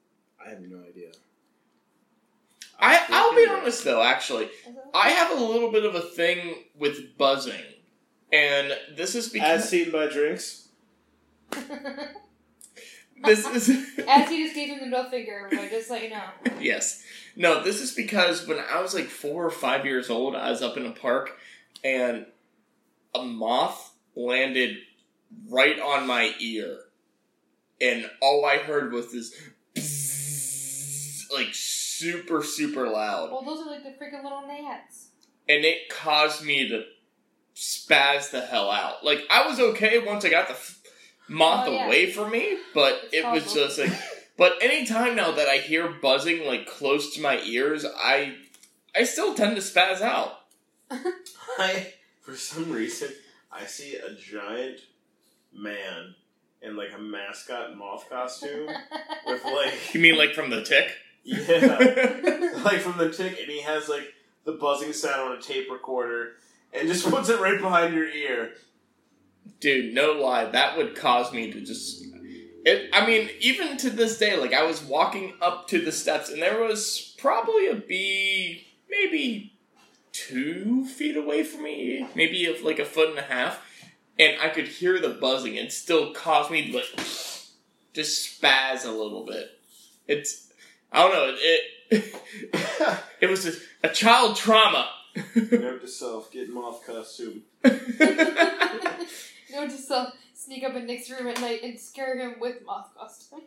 I 0.44 0.50
have 0.50 0.60
no 0.60 0.82
idea. 0.86 1.10
I, 2.80 3.04
I'll 3.10 3.34
be 3.34 3.46
Freaking- 3.46 3.60
honest 3.62 3.84
though, 3.84 4.02
actually, 4.02 4.44
Is 4.46 4.50
it 4.66 4.76
I 4.94 5.10
have 5.10 5.38
a 5.38 5.42
little 5.44 5.70
bit 5.70 5.84
of 5.84 5.94
a 5.94 6.00
thing 6.00 6.54
with 6.78 7.16
buzzing, 7.18 7.60
and 8.32 8.72
this 8.96 9.14
is 9.14 9.28
because. 9.28 9.64
As 9.64 9.70
because 9.70 9.84
seen 9.84 9.92
by 9.92 10.06
drinks. 10.08 10.68
this 13.24 13.46
is 13.46 13.68
As 14.08 14.28
he 14.28 14.42
just 14.44 14.54
gave 14.54 14.68
him 14.70 14.80
the 14.80 14.86
middle 14.86 15.10
finger, 15.10 15.42
everybody, 15.44 15.68
just 15.70 15.90
let 15.90 16.02
you 16.02 16.10
know. 16.10 16.24
Yes. 16.60 17.02
No, 17.36 17.62
this 17.62 17.80
is 17.80 17.92
because 17.92 18.46
when 18.46 18.58
I 18.58 18.80
was 18.80 18.94
like 18.94 19.06
four 19.06 19.44
or 19.44 19.50
five 19.50 19.84
years 19.84 20.10
old, 20.10 20.34
I 20.34 20.50
was 20.50 20.62
up 20.62 20.76
in 20.76 20.86
a 20.86 20.90
park 20.92 21.38
and 21.84 22.26
a 23.14 23.22
moth 23.22 23.94
landed 24.14 24.76
right 25.48 25.78
on 25.78 26.06
my 26.06 26.34
ear. 26.40 26.78
And 27.80 28.10
all 28.20 28.44
I 28.44 28.58
heard 28.58 28.92
was 28.92 29.12
this 29.12 29.34
bzzz, 29.74 31.32
like 31.32 31.48
super, 32.00 32.42
super 32.42 32.88
loud. 32.88 33.30
Well, 33.30 33.42
those 33.42 33.66
are 33.66 33.70
like 33.70 33.82
the 33.84 33.90
freaking 33.90 34.22
little 34.22 34.46
gnats. 34.46 35.08
And 35.48 35.64
it 35.64 35.88
caused 35.90 36.44
me 36.44 36.68
to 36.68 36.84
spaz 37.54 38.30
the 38.30 38.40
hell 38.40 38.70
out. 38.70 39.04
Like, 39.04 39.22
I 39.30 39.46
was 39.46 39.58
okay 39.60 39.98
once 39.98 40.24
I 40.24 40.30
got 40.30 40.48
the 40.48 40.54
f- 40.54 40.80
moth 41.28 41.66
Oh, 41.68 41.72
yeah. 41.72 41.86
away 41.86 42.10
from 42.10 42.30
me, 42.30 42.56
but 42.74 43.00
It's 43.12 43.14
it 43.14 43.30
was 43.30 43.52
just 43.52 43.78
like. 43.78 43.92
But 44.36 44.54
anytime 44.62 45.16
now 45.16 45.32
that 45.32 45.48
I 45.48 45.58
hear 45.58 45.88
buzzing 45.88 46.46
like 46.46 46.66
close 46.66 47.14
to 47.14 47.20
my 47.20 47.40
ears, 47.42 47.84
I 47.84 48.36
I 48.96 49.04
still 49.04 49.34
tend 49.34 49.56
to 49.56 49.62
spaz 49.62 50.00
out. 50.00 50.32
I, 51.58 51.92
for 52.22 52.34
some 52.34 52.70
reason, 52.72 53.10
I 53.52 53.66
see 53.66 53.96
a 53.96 54.14
giant 54.14 54.80
man 55.52 56.14
in 56.62 56.76
like 56.76 56.92
a 56.96 56.98
mascot 56.98 57.76
moth 57.76 58.08
costume 58.08 58.66
with 59.26 59.44
like 59.44 59.94
You 59.94 60.00
mean 60.00 60.16
like 60.16 60.32
from 60.32 60.48
the 60.50 60.62
tick? 60.64 60.90
Yeah, 61.22 62.60
like 62.64 62.80
from 62.80 62.98
the 62.98 63.12
tick, 63.14 63.38
and 63.40 63.50
he 63.50 63.62
has 63.62 63.88
like 63.88 64.12
the 64.44 64.52
buzzing 64.52 64.92
sound 64.92 65.32
on 65.32 65.38
a 65.38 65.40
tape 65.40 65.70
recorder, 65.70 66.32
and 66.72 66.88
just 66.88 67.08
puts 67.10 67.28
it 67.28 67.40
right 67.40 67.60
behind 67.60 67.94
your 67.94 68.08
ear. 68.08 68.52
Dude, 69.58 69.94
no 69.94 70.12
lie, 70.12 70.46
that 70.46 70.76
would 70.76 70.94
cause 70.94 71.32
me 71.32 71.52
to 71.52 71.60
just. 71.60 72.04
It, 72.62 72.90
I 72.92 73.06
mean, 73.06 73.30
even 73.40 73.78
to 73.78 73.90
this 73.90 74.18
day, 74.18 74.36
like 74.36 74.52
I 74.52 74.64
was 74.64 74.82
walking 74.82 75.34
up 75.40 75.68
to 75.68 75.82
the 75.82 75.92
steps, 75.92 76.28
and 76.28 76.42
there 76.42 76.60
was 76.60 77.14
probably 77.18 77.68
a 77.68 77.74
bee, 77.74 78.66
maybe 78.90 79.54
two 80.12 80.86
feet 80.86 81.16
away 81.16 81.42
from 81.42 81.64
me, 81.64 82.06
maybe 82.14 82.46
of 82.46 82.62
like 82.62 82.78
a 82.78 82.84
foot 82.84 83.10
and 83.10 83.18
a 83.18 83.22
half, 83.22 83.64
and 84.18 84.40
I 84.40 84.48
could 84.48 84.68
hear 84.68 85.00
the 85.00 85.08
buzzing. 85.08 85.58
and 85.58 85.72
still 85.72 86.12
caused 86.12 86.50
me 86.50 86.70
to 86.70 86.76
like 86.78 86.96
just 87.94 88.40
spaz 88.42 88.84
a 88.84 88.90
little 88.90 89.24
bit. 89.24 89.58
It's, 90.06 90.49
I 90.92 91.02
don't 91.02 91.12
know, 91.12 91.34
it 91.36 91.60
it 93.20 93.30
was 93.30 93.44
just 93.44 93.62
a 93.82 93.88
child 93.88 94.36
trauma. 94.36 94.90
Note 95.34 95.80
to 95.80 95.88
self: 95.88 96.30
get 96.30 96.50
moth 96.50 96.86
costume. 96.86 97.42
No, 99.52 99.66
just 99.66 99.90
uh, 99.90 100.10
sneak 100.34 100.64
up 100.64 100.74
in 100.74 100.86
Nick's 100.86 101.10
room 101.10 101.26
at 101.26 101.40
night 101.40 101.62
and 101.62 101.78
scare 101.78 102.16
him 102.16 102.38
with 102.40 102.64
moth 102.64 102.90
costume. 102.96 103.42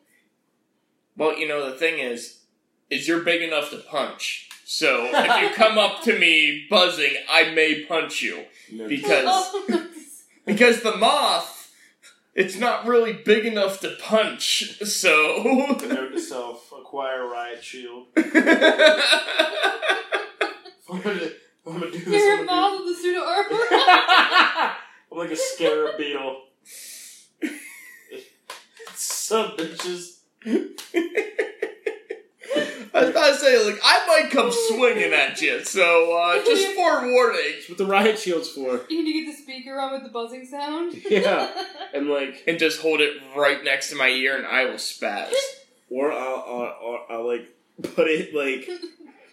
Well, 1.15 1.37
you 1.37 1.47
know 1.47 1.69
the 1.69 1.77
thing 1.77 1.99
is, 1.99 2.39
is 2.89 3.07
you're 3.07 3.21
big 3.21 3.41
enough 3.41 3.69
to 3.69 3.77
punch. 3.77 4.49
So 4.65 5.09
if 5.11 5.41
you 5.41 5.55
come 5.55 5.77
up 5.77 6.01
to 6.03 6.17
me 6.17 6.65
buzzing, 6.69 7.13
I 7.29 7.51
may 7.51 7.83
punch 7.85 8.21
you 8.21 8.45
Note 8.71 8.89
because 8.89 9.55
because 10.45 10.81
the 10.81 10.97
moth, 10.97 11.62
it's 12.35 12.57
not 12.57 12.85
really 12.87 13.13
big 13.13 13.45
enough 13.45 13.79
to 13.81 13.95
punch. 13.99 14.79
So 14.83 15.43
Note 15.43 15.79
to 15.79 16.19
self: 16.19 16.71
acquire 16.71 17.27
riot 17.27 17.63
shield. 17.63 18.07
I'm 18.17 18.23
gonna, 21.01 21.29
I'm 21.65 21.73
gonna 21.73 21.91
do 21.91 21.99
this. 21.99 22.07
You're 22.07 22.37
I'm 22.37 22.43
a 22.43 22.45
gonna 22.45 22.85
with 22.85 22.95
the 22.95 23.01
pseudo 23.01 23.21
armor. 23.23 23.57
I'm 25.11 25.17
like 25.17 25.31
a 25.31 25.35
scarab 25.35 25.97
beetle. 25.97 26.43
Sup, 28.95 29.57
bitches? 29.57 30.19
I 32.55 33.01
was 33.01 33.09
about 33.09 33.27
to 33.27 33.35
say, 33.37 33.65
like, 33.65 33.79
I 33.83 34.05
might 34.07 34.31
come 34.31 34.51
swinging 34.51 35.13
at 35.13 35.41
you. 35.41 35.63
So 35.63 36.15
uh, 36.17 36.43
just 36.45 36.67
forewarning. 36.75 37.41
That's 37.55 37.69
what 37.69 37.77
the 37.77 37.85
riot 37.85 38.19
shield's 38.19 38.49
for. 38.49 38.81
You 38.89 39.03
need 39.03 39.13
to 39.13 39.25
get 39.25 39.31
the 39.35 39.41
speaker 39.41 39.79
on 39.79 39.93
with 39.93 40.03
the 40.03 40.09
buzzing 40.09 40.45
sound. 40.45 40.93
Yeah. 41.09 41.49
And 41.93 42.09
like, 42.09 42.43
And 42.47 42.57
just 42.57 42.81
hold 42.81 43.01
it 43.01 43.21
right 43.37 43.63
next 43.63 43.89
to 43.91 43.95
my 43.95 44.07
ear, 44.07 44.35
and 44.35 44.47
I 44.47 44.65
will 44.65 44.73
spaz. 44.75 45.31
or 45.91 46.11
I'll, 46.11 46.19
I'll, 46.19 46.61
I'll, 46.81 47.05
I'll 47.09 47.27
like 47.27 47.55
put 47.95 48.07
it 48.07 48.33
like. 48.33 48.67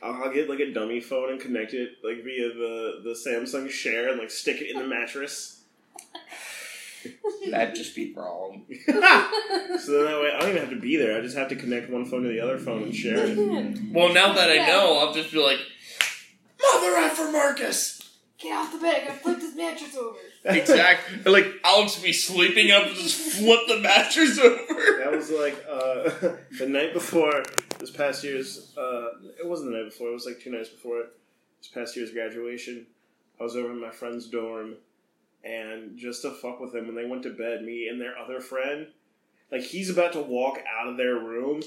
I'll 0.03 0.33
get 0.33 0.49
like 0.49 0.61
a 0.61 0.73
dummy 0.73 1.01
phone 1.01 1.31
and 1.31 1.39
connect 1.41 1.75
it 1.75 1.97
like 2.03 2.25
via 2.25 2.49
the, 2.49 3.01
the 3.05 3.11
Samsung 3.11 3.69
Share 3.71 4.09
and 4.11 4.19
like 4.19 4.31
stick 4.31 4.61
it 4.63 4.71
in 4.71 4.79
the 4.81 4.87
mattress. 4.89 5.61
That'd 7.51 7.75
just 7.75 7.95
be 7.95 8.13
wrong. 8.15 8.65
so 8.87 8.93
then 8.93 10.05
that 10.05 10.21
way 10.21 10.33
I 10.35 10.41
don't 10.41 10.51
even 10.51 10.61
have 10.61 10.71
to 10.71 10.81
be 10.81 10.97
there. 10.97 11.17
I 11.17 11.21
just 11.21 11.37
have 11.37 11.49
to 11.49 11.57
connect 11.57 11.91
one 11.91 12.05
phone 12.05 12.23
to 12.23 12.29
the 12.29 12.41
other 12.41 12.59
phone 12.59 12.83
and 12.85 12.95
share 12.95 13.25
it. 13.27 13.37
Well, 13.93 14.13
now 14.13 14.33
that 14.35 14.51
I 14.51 14.67
know, 14.67 14.99
I'll 14.99 15.13
just 15.13 15.33
be 15.33 15.39
like, 15.39 15.59
Mother 16.61 16.97
effer 16.97 17.31
Marcus! 17.33 17.97
Get 18.39 18.53
off 18.57 18.73
the 18.73 18.79
bed, 18.79 19.03
I 19.03 19.07
gotta 19.09 19.19
flip 19.19 19.39
this 19.41 19.55
mattress 19.55 19.97
over. 19.97 20.17
Exactly. 20.45 21.21
Like, 21.33 21.47
Alex 21.63 21.97
would 21.97 22.05
be 22.05 22.13
sleeping 22.13 22.71
up 22.71 22.87
and 22.87 22.97
just 22.97 23.17
flip 23.37 23.61
the 23.69 23.81
mattress 23.81 24.39
over. 24.39 24.57
That 24.99 25.13
was 25.13 25.31
like 25.31 25.63
uh, 25.69 26.11
the 26.59 26.67
night 26.67 26.95
before 26.95 27.43
this 27.79 27.91
past 27.91 28.25
year's. 28.25 28.73
Uh, 28.79 29.09
it 29.39 29.47
wasn't 29.47 29.73
the 29.73 29.77
night 29.79 29.91
before. 29.91 30.09
It 30.09 30.15
was 30.15 30.25
like 30.25 30.41
two 30.41 30.51
nights 30.51 30.71
before 30.71 31.01
it. 31.01 31.07
This 31.61 31.69
past 31.69 31.95
year's 31.97 32.13
graduation. 32.13 32.87
I 33.39 33.43
was 33.45 33.57
over 33.57 33.71
in 33.73 33.81
my 33.81 33.91
friend's 33.91 34.27
dorm, 34.29 34.77
and 35.45 35.97
just 35.97 36.23
to 36.23 36.31
fuck 36.31 36.61
with 36.61 36.73
them, 36.73 36.87
when 36.87 36.97
they 36.97 37.05
went 37.07 37.23
to 37.25 37.31
bed, 37.31 37.63
me 37.63 37.89
and 37.89 38.01
their 38.01 38.17
other 38.19 38.41
friend, 38.41 38.89
like 39.51 39.63
he's 39.63 39.91
about 39.91 40.13
to 40.13 40.21
walk 40.21 40.59
out 40.79 40.89
of 40.89 40.97
their 40.97 41.15
room, 41.19 41.63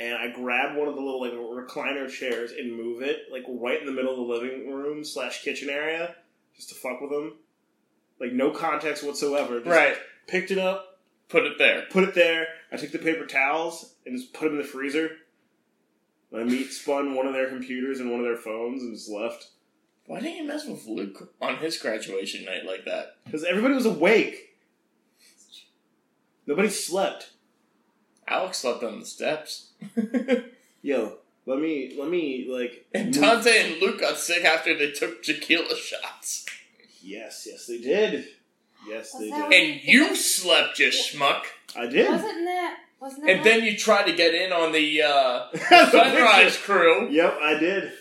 and 0.00 0.14
I 0.14 0.28
grab 0.32 0.76
one 0.76 0.88
of 0.88 0.94
the 0.94 1.00
little 1.00 1.20
like 1.20 1.32
recliner 1.32 2.10
chairs 2.10 2.52
and 2.52 2.76
move 2.76 3.02
it 3.02 3.22
like 3.30 3.44
right 3.48 3.78
in 3.80 3.86
the 3.86 3.92
middle 3.92 4.12
of 4.12 4.18
the 4.18 4.34
living 4.34 4.72
room 4.72 5.04
slash 5.04 5.42
kitchen 5.42 5.70
area, 5.70 6.16
just 6.56 6.68
to 6.70 6.74
fuck 6.74 7.00
with 7.00 7.10
them. 7.10 7.34
Like 8.20 8.32
no 8.32 8.50
context 8.50 9.02
whatsoever. 9.04 9.58
Just 9.60 9.70
Right. 9.70 9.96
Picked 10.28 10.50
it 10.50 10.58
up, 10.58 11.00
Put 11.28 11.44
it 11.44 11.58
there. 11.58 11.86
put 11.90 12.04
it 12.04 12.14
there. 12.14 12.46
I 12.70 12.76
took 12.76 12.92
the 12.92 12.98
paper 12.98 13.26
towels 13.26 13.94
and 14.06 14.16
just 14.16 14.32
put 14.32 14.44
them 14.44 14.52
in 14.54 14.58
the 14.62 14.68
freezer. 14.68 15.16
My 16.30 16.44
meat 16.44 16.72
spun 16.72 17.14
one 17.14 17.26
of 17.26 17.32
their 17.34 17.48
computers 17.48 18.00
and 18.00 18.10
one 18.10 18.20
of 18.20 18.24
their 18.26 18.36
phones 18.36 18.82
and 18.82 18.94
just 18.94 19.10
left. 19.10 19.48
Why 20.06 20.20
didn't 20.20 20.36
you 20.38 20.44
mess 20.44 20.66
with 20.66 20.86
Luke 20.86 21.32
on 21.40 21.58
his 21.58 21.78
graduation 21.78 22.44
night 22.44 22.64
like 22.66 22.84
that? 22.86 23.16
Because 23.24 23.44
everybody 23.44 23.74
was 23.74 23.86
awake. 23.86 24.56
Nobody 26.46 26.68
slept. 26.68 27.30
Alex 28.26 28.58
slept 28.58 28.82
on 28.82 29.00
the 29.00 29.06
steps. 29.06 29.70
Yo, 30.82 31.18
let 31.46 31.58
me, 31.60 31.94
let 31.98 32.08
me, 32.10 32.46
like. 32.50 32.86
and 32.94 33.06
move- 33.06 33.14
Dante 33.20 33.72
and 33.72 33.80
Luke 33.80 34.00
got 34.00 34.18
sick 34.18 34.44
after 34.44 34.76
they 34.76 34.90
took 34.90 35.22
tequila 35.22 35.76
shots. 35.76 36.46
Yes, 37.00 37.46
yes, 37.50 37.66
they 37.66 37.78
did. 37.78 38.26
Yes, 38.88 39.12
Was 39.14 39.22
they 39.22 39.30
did. 39.30 39.52
And 39.52 39.80
you 39.84 40.16
slept, 40.16 40.78
you 40.80 40.88
schmuck. 40.88 41.42
I 41.76 41.86
did. 41.86 42.10
Wasn't 42.10 42.44
that? 42.44 42.76
Wasn't 43.00 43.24
that? 43.24 43.30
And 43.30 43.44
then 43.44 43.64
you 43.64 43.76
tried 43.76 44.04
to 44.06 44.12
get 44.14 44.34
in 44.34 44.52
on 44.52 44.72
the 44.72 45.02
uh, 45.02 45.46
The 45.52 45.90
Sunrise 45.90 46.56
crew. 46.58 47.08
Yep, 47.10 47.38
I 47.40 47.58
did. 47.58 47.92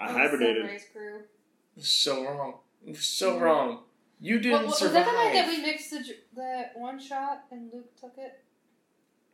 I 0.00 0.08
Oh, 0.08 0.12
hibernated. 0.14 0.80
Crew. 0.92 1.22
So 1.78 2.24
wrong. 2.24 2.54
It 2.86 2.90
was 2.92 3.04
so 3.04 3.38
wrong. 3.38 3.82
You 4.18 4.38
didn't 4.38 4.52
Well, 4.60 4.66
was 4.66 4.78
survive. 4.78 4.94
that 4.94 5.06
the 5.06 5.12
night 5.12 5.32
that 5.34 5.48
we 5.48 5.62
mixed 5.62 5.90
the 5.90 5.98
dr- 5.98 6.18
that 6.36 6.72
one 6.78 6.98
shot 6.98 7.44
and 7.50 7.70
Luke 7.72 7.94
took 8.00 8.14
it? 8.18 8.40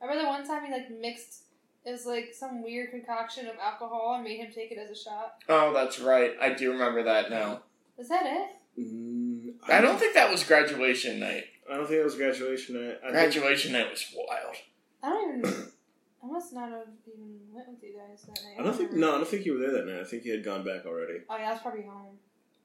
I 0.01 0.05
remember 0.07 0.23
the 0.25 0.29
one 0.29 0.47
time 0.47 0.65
he 0.67 0.73
like 0.73 0.91
mixed. 0.91 1.45
It 1.85 1.93
was 1.93 2.05
like 2.07 2.35
some 2.35 2.63
weird 2.63 2.91
concoction 2.91 3.47
of 3.47 3.57
alcohol 3.63 4.15
and 4.17 4.25
made 4.25 4.39
him 4.39 4.53
take 4.53 4.73
it 4.73 4.79
as 4.79 4.91
a 4.91 4.97
shot. 5.01 5.43
oh, 5.49 5.73
that's 5.73 6.01
right. 6.01 6.33
I 6.41 6.51
do 6.53 6.73
remember 6.73 7.03
that 7.05 7.31
now. 7.31 7.63
Was 7.97 8.09
that 8.09 8.27
it? 8.27 8.49
Mm, 8.81 9.55
I 9.69 9.81
don't 9.81 9.99
think 9.99 10.15
that 10.15 10.31
was 10.31 10.43
graduation 10.45 11.21
night. 11.21 11.45
I 11.71 11.77
don't 11.77 11.87
think 11.87 12.01
it 12.01 12.05
was 12.05 12.17
graduation 12.17 12.75
night. 12.85 12.99
I 13.03 13.07
think, 13.07 13.13
Graduation 13.13 13.73
night 13.73 13.91
was 13.91 14.05
wild. 14.15 14.57
I 15.03 15.09
don't 15.11 15.39
even. 15.39 15.67
I 16.23 16.27
must 16.27 16.53
not 16.53 16.71
have 16.71 16.89
even 17.07 17.39
went 17.53 17.69
with 17.69 17.83
you 17.83 17.95
guys 17.97 18.23
that 18.23 18.43
night. 18.45 18.57
I 18.59 18.63
don't 18.63 18.75
think. 18.77 18.93
No, 18.93 19.15
I 19.15 19.19
don't 19.19 19.29
think 19.29 19.45
you 19.47 19.53
were 19.55 19.59
there 19.61 19.73
that 19.73 19.87
night. 19.87 20.01
I 20.01 20.05
think 20.05 20.25
you 20.25 20.33
had 20.33 20.45
gone 20.45 20.65
back 20.65 20.87
already. 20.87 21.21
Oh 21.29 21.37
yeah, 21.37 21.49
I 21.51 21.53
was 21.53 21.61
probably 21.63 21.83
home. 21.83 22.17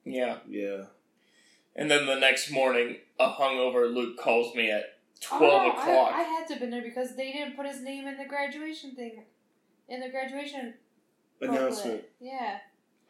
Yeah. 0.06 0.38
Yeah. 0.50 0.84
And 1.76 1.90
then 1.90 2.06
the 2.06 2.16
next 2.20 2.52
morning, 2.52 2.98
a 3.20 3.30
hungover 3.30 3.94
Luke 3.94 4.18
calls 4.18 4.56
me 4.56 4.70
at 4.72 4.84
Oh, 5.32 5.38
12 5.38 5.52
no, 5.64 5.70
o'clock. 5.72 6.12
I, 6.16 6.20
I 6.22 6.24
had 6.24 6.48
to 6.48 6.54
have 6.54 6.60
been 6.62 6.72
there 6.72 6.82
because 6.82 7.16
they 7.16 7.32
didn't 7.32 7.56
put 7.56 7.68
his 7.68 7.82
name 7.82 8.08
in 8.08 8.18
the 8.18 8.26
graduation 8.26 8.96
thing, 8.96 9.24
in 9.88 10.00
the 10.00 10.10
graduation 10.10 10.74
Announcement. 11.40 12.02
booklet. 12.02 12.12
Yeah, 12.20 12.54
his 12.54 12.60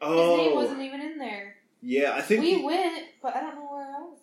oh. 0.02 0.36
name 0.36 0.48
Oh, 0.52 0.54
wasn't 0.54 0.82
even 0.82 1.00
in 1.00 1.16
there. 1.18 1.56
yeah. 1.80 2.12
I 2.14 2.20
think. 2.20 2.42
We 2.42 2.62
went, 2.62 3.04
but 3.22 3.34
I 3.34 3.40
don't 3.40 3.54
know 3.54 3.68
where 3.70 3.86
I 3.96 4.00
was. 4.02 4.18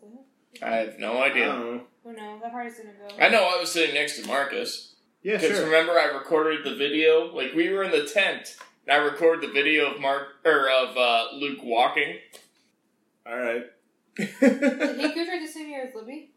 At. 0.61 0.67
I 0.67 0.75
have 0.77 0.99
no 0.99 1.21
idea. 1.21 1.45
don't. 1.47 1.81
Who 2.03 2.13
knows? 2.13 2.41
That 2.41 2.51
party's 2.51 2.77
gonna 2.77 2.91
go. 2.93 3.15
I 3.23 3.29
know 3.29 3.43
I 3.43 3.59
was 3.59 3.71
sitting 3.71 3.95
next 3.95 4.21
to 4.21 4.27
Marcus. 4.27 4.95
Yeah, 5.21 5.37
Because 5.37 5.57
sure. 5.57 5.65
remember, 5.65 5.93
I 5.93 6.05
recorded 6.17 6.63
the 6.63 6.75
video. 6.75 7.33
Like 7.35 7.53
we 7.53 7.69
were 7.69 7.83
in 7.83 7.91
the 7.91 8.05
tent, 8.05 8.55
and 8.87 8.93
I 8.99 9.03
recorded 9.03 9.49
the 9.49 9.53
video 9.53 9.91
of 9.91 9.99
Mark 9.99 10.27
or 10.45 10.69
of 10.69 10.95
uh, 10.97 11.25
Luke 11.33 11.59
walking. 11.63 12.15
All 13.27 13.37
right. 13.37 13.65
Did 14.15 14.27
he 14.29 14.37
graduate 15.13 15.41
the 15.41 15.47
same 15.47 15.69
year 15.69 15.85
as 15.87 15.95
Libby? 15.95 16.31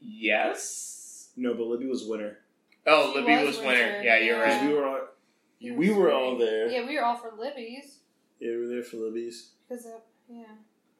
yes. 0.00 1.28
No, 1.38 1.52
but 1.54 1.66
Libby 1.66 1.86
was 1.86 2.04
winner. 2.06 2.38
Oh, 2.86 3.12
She 3.12 3.20
Libby 3.20 3.44
was 3.44 3.56
was 3.58 3.66
winner. 3.66 3.68
winner, 3.72 4.02
Yeah, 4.02 4.18
you're 4.20 4.36
yeah. 4.38 4.58
Right. 4.60 4.68
we 4.68 4.74
were 4.74 4.86
all, 4.86 5.00
He 5.58 5.70
we 5.70 5.88
was 5.90 5.96
were 5.98 6.04
winning. 6.04 6.18
all 6.22 6.38
there. 6.38 6.68
Yeah, 6.70 6.86
we 6.86 6.96
were 6.96 7.04
all 7.04 7.16
for 7.16 7.32
Libby's 7.38 7.98
Yeah, 8.40 8.52
we 8.52 8.56
were 8.62 8.68
there 8.68 8.82
for 8.82 8.96
Libby's. 8.96 9.50
because 9.68 9.84
uh, 9.86 9.98
yeah. 10.30 10.44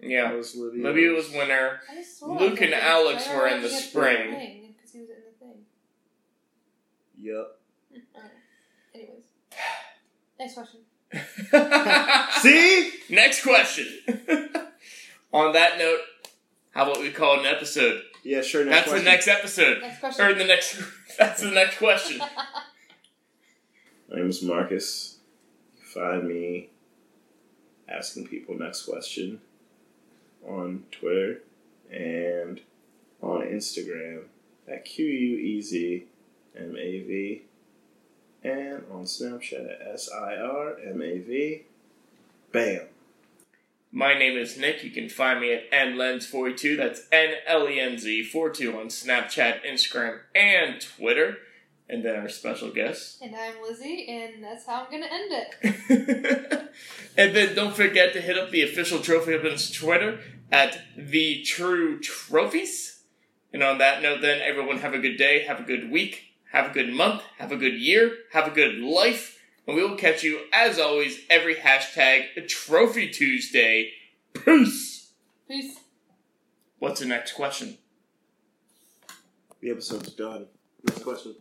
Yeah, 0.00 0.28
That 0.28 0.36
was 0.36 0.54
Libby. 0.56 0.82
Libby 0.82 1.08
was 1.08 1.30
winner. 1.30 1.80
I 1.90 1.94
just 1.94 2.18
swore 2.18 2.38
Luke 2.38 2.60
and 2.60 2.74
Alex 2.74 3.26
were 3.28 3.46
in 3.46 3.62
the 3.62 3.68
spring. 3.70 4.30
because 4.76 4.92
he 4.92 5.00
was 5.00 5.08
in 5.08 5.14
the 5.16 5.22
thing. 5.22 5.25
Yep. 7.26 7.58
Anyways, 8.94 9.24
next 10.38 10.54
question. 10.54 10.80
See? 12.40 12.92
Next 13.10 13.42
question. 13.42 13.86
On 15.32 15.52
that 15.52 15.76
note, 15.76 15.98
how 16.70 16.84
about 16.84 17.00
we 17.00 17.10
call 17.10 17.34
it 17.34 17.40
an 17.40 17.46
episode? 17.46 18.02
Yeah, 18.22 18.42
sure. 18.42 18.64
Next 18.64 18.76
That's 18.76 18.88
question. 18.88 19.04
the 19.04 19.10
next 19.10 19.28
episode. 19.28 19.80
Next 19.80 20.00
question. 20.00 20.24
Or 20.24 20.34
the 20.34 20.44
next. 20.44 20.80
That's 21.18 21.42
the 21.42 21.50
next 21.50 21.78
question. 21.78 22.18
My 24.08 24.16
name 24.16 24.30
is 24.30 24.42
Marcus. 24.42 25.18
You 25.74 25.82
can 25.82 26.02
find 26.02 26.28
me 26.28 26.70
asking 27.88 28.28
people 28.28 28.56
next 28.56 28.84
question 28.84 29.40
on 30.46 30.84
Twitter 30.92 31.42
and 31.90 32.60
on 33.20 33.42
Instagram 33.42 34.26
at 34.68 34.84
Q 34.84 35.04
U 35.04 35.38
E 35.38 35.60
Z 35.60 36.06
M 36.56 36.76
A 36.76 37.00
V, 37.00 37.42
and 38.42 38.84
on 38.90 39.04
Snapchat 39.04 39.70
at 39.70 39.94
S 39.94 40.10
I 40.12 40.36
R 40.36 40.76
M 40.78 41.02
A 41.02 41.18
V. 41.18 41.64
Bam. 42.52 42.86
My 43.92 44.12
name 44.12 44.36
is 44.36 44.58
Nick. 44.58 44.84
You 44.84 44.90
can 44.90 45.08
find 45.08 45.40
me 45.40 45.54
at 45.54 45.70
nlenz42. 45.70 46.76
That's 46.76 47.02
N 47.10 47.34
L 47.46 47.68
E 47.68 47.80
N 47.80 47.98
Z 47.98 48.24
42 48.24 48.78
on 48.78 48.86
Snapchat, 48.86 49.64
Instagram, 49.64 50.20
and 50.34 50.80
Twitter. 50.80 51.38
And 51.88 52.04
then 52.04 52.16
our 52.16 52.28
special 52.28 52.70
guest. 52.72 53.22
And 53.22 53.34
I'm 53.34 53.62
Lizzie, 53.62 54.06
and 54.08 54.42
that's 54.42 54.66
how 54.66 54.84
I'm 54.84 54.90
gonna 54.90 55.06
end 55.06 55.32
it. 55.32 56.70
and 57.16 57.34
then 57.34 57.54
don't 57.54 57.74
forget 57.74 58.12
to 58.12 58.20
hit 58.20 58.36
up 58.36 58.50
the 58.50 58.62
official 58.62 58.98
Trophy 58.98 59.32
Husbands 59.32 59.70
Twitter 59.70 60.20
at 60.50 60.78
the 60.96 61.42
True 61.42 62.00
Trophies. 62.00 63.00
And 63.52 63.62
on 63.62 63.78
that 63.78 64.02
note, 64.02 64.20
then 64.20 64.42
everyone 64.42 64.78
have 64.78 64.94
a 64.94 64.98
good 64.98 65.16
day, 65.16 65.44
have 65.44 65.60
a 65.60 65.62
good 65.62 65.90
week, 65.90 66.25
have 66.56 66.70
a 66.70 66.72
good 66.72 66.90
month, 66.90 67.22
have 67.36 67.52
a 67.52 67.56
good 67.56 67.74
year, 67.74 68.10
have 68.32 68.46
a 68.46 68.50
good 68.50 68.76
life, 68.78 69.38
and 69.66 69.76
we 69.76 69.82
will 69.82 69.96
catch 69.96 70.22
you 70.22 70.40
as 70.54 70.78
always 70.78 71.20
every 71.28 71.54
hashtag 71.54 72.48
Trophy 72.48 73.10
Tuesday. 73.10 73.90
Peace. 74.32 75.12
Peace. 75.46 75.78
What's 76.78 77.00
the 77.00 77.06
next 77.06 77.32
question? 77.32 77.76
The 79.60 79.70
episode's 79.70 80.14
done. 80.14 80.46
Next 80.88 81.02
question. 81.02 81.34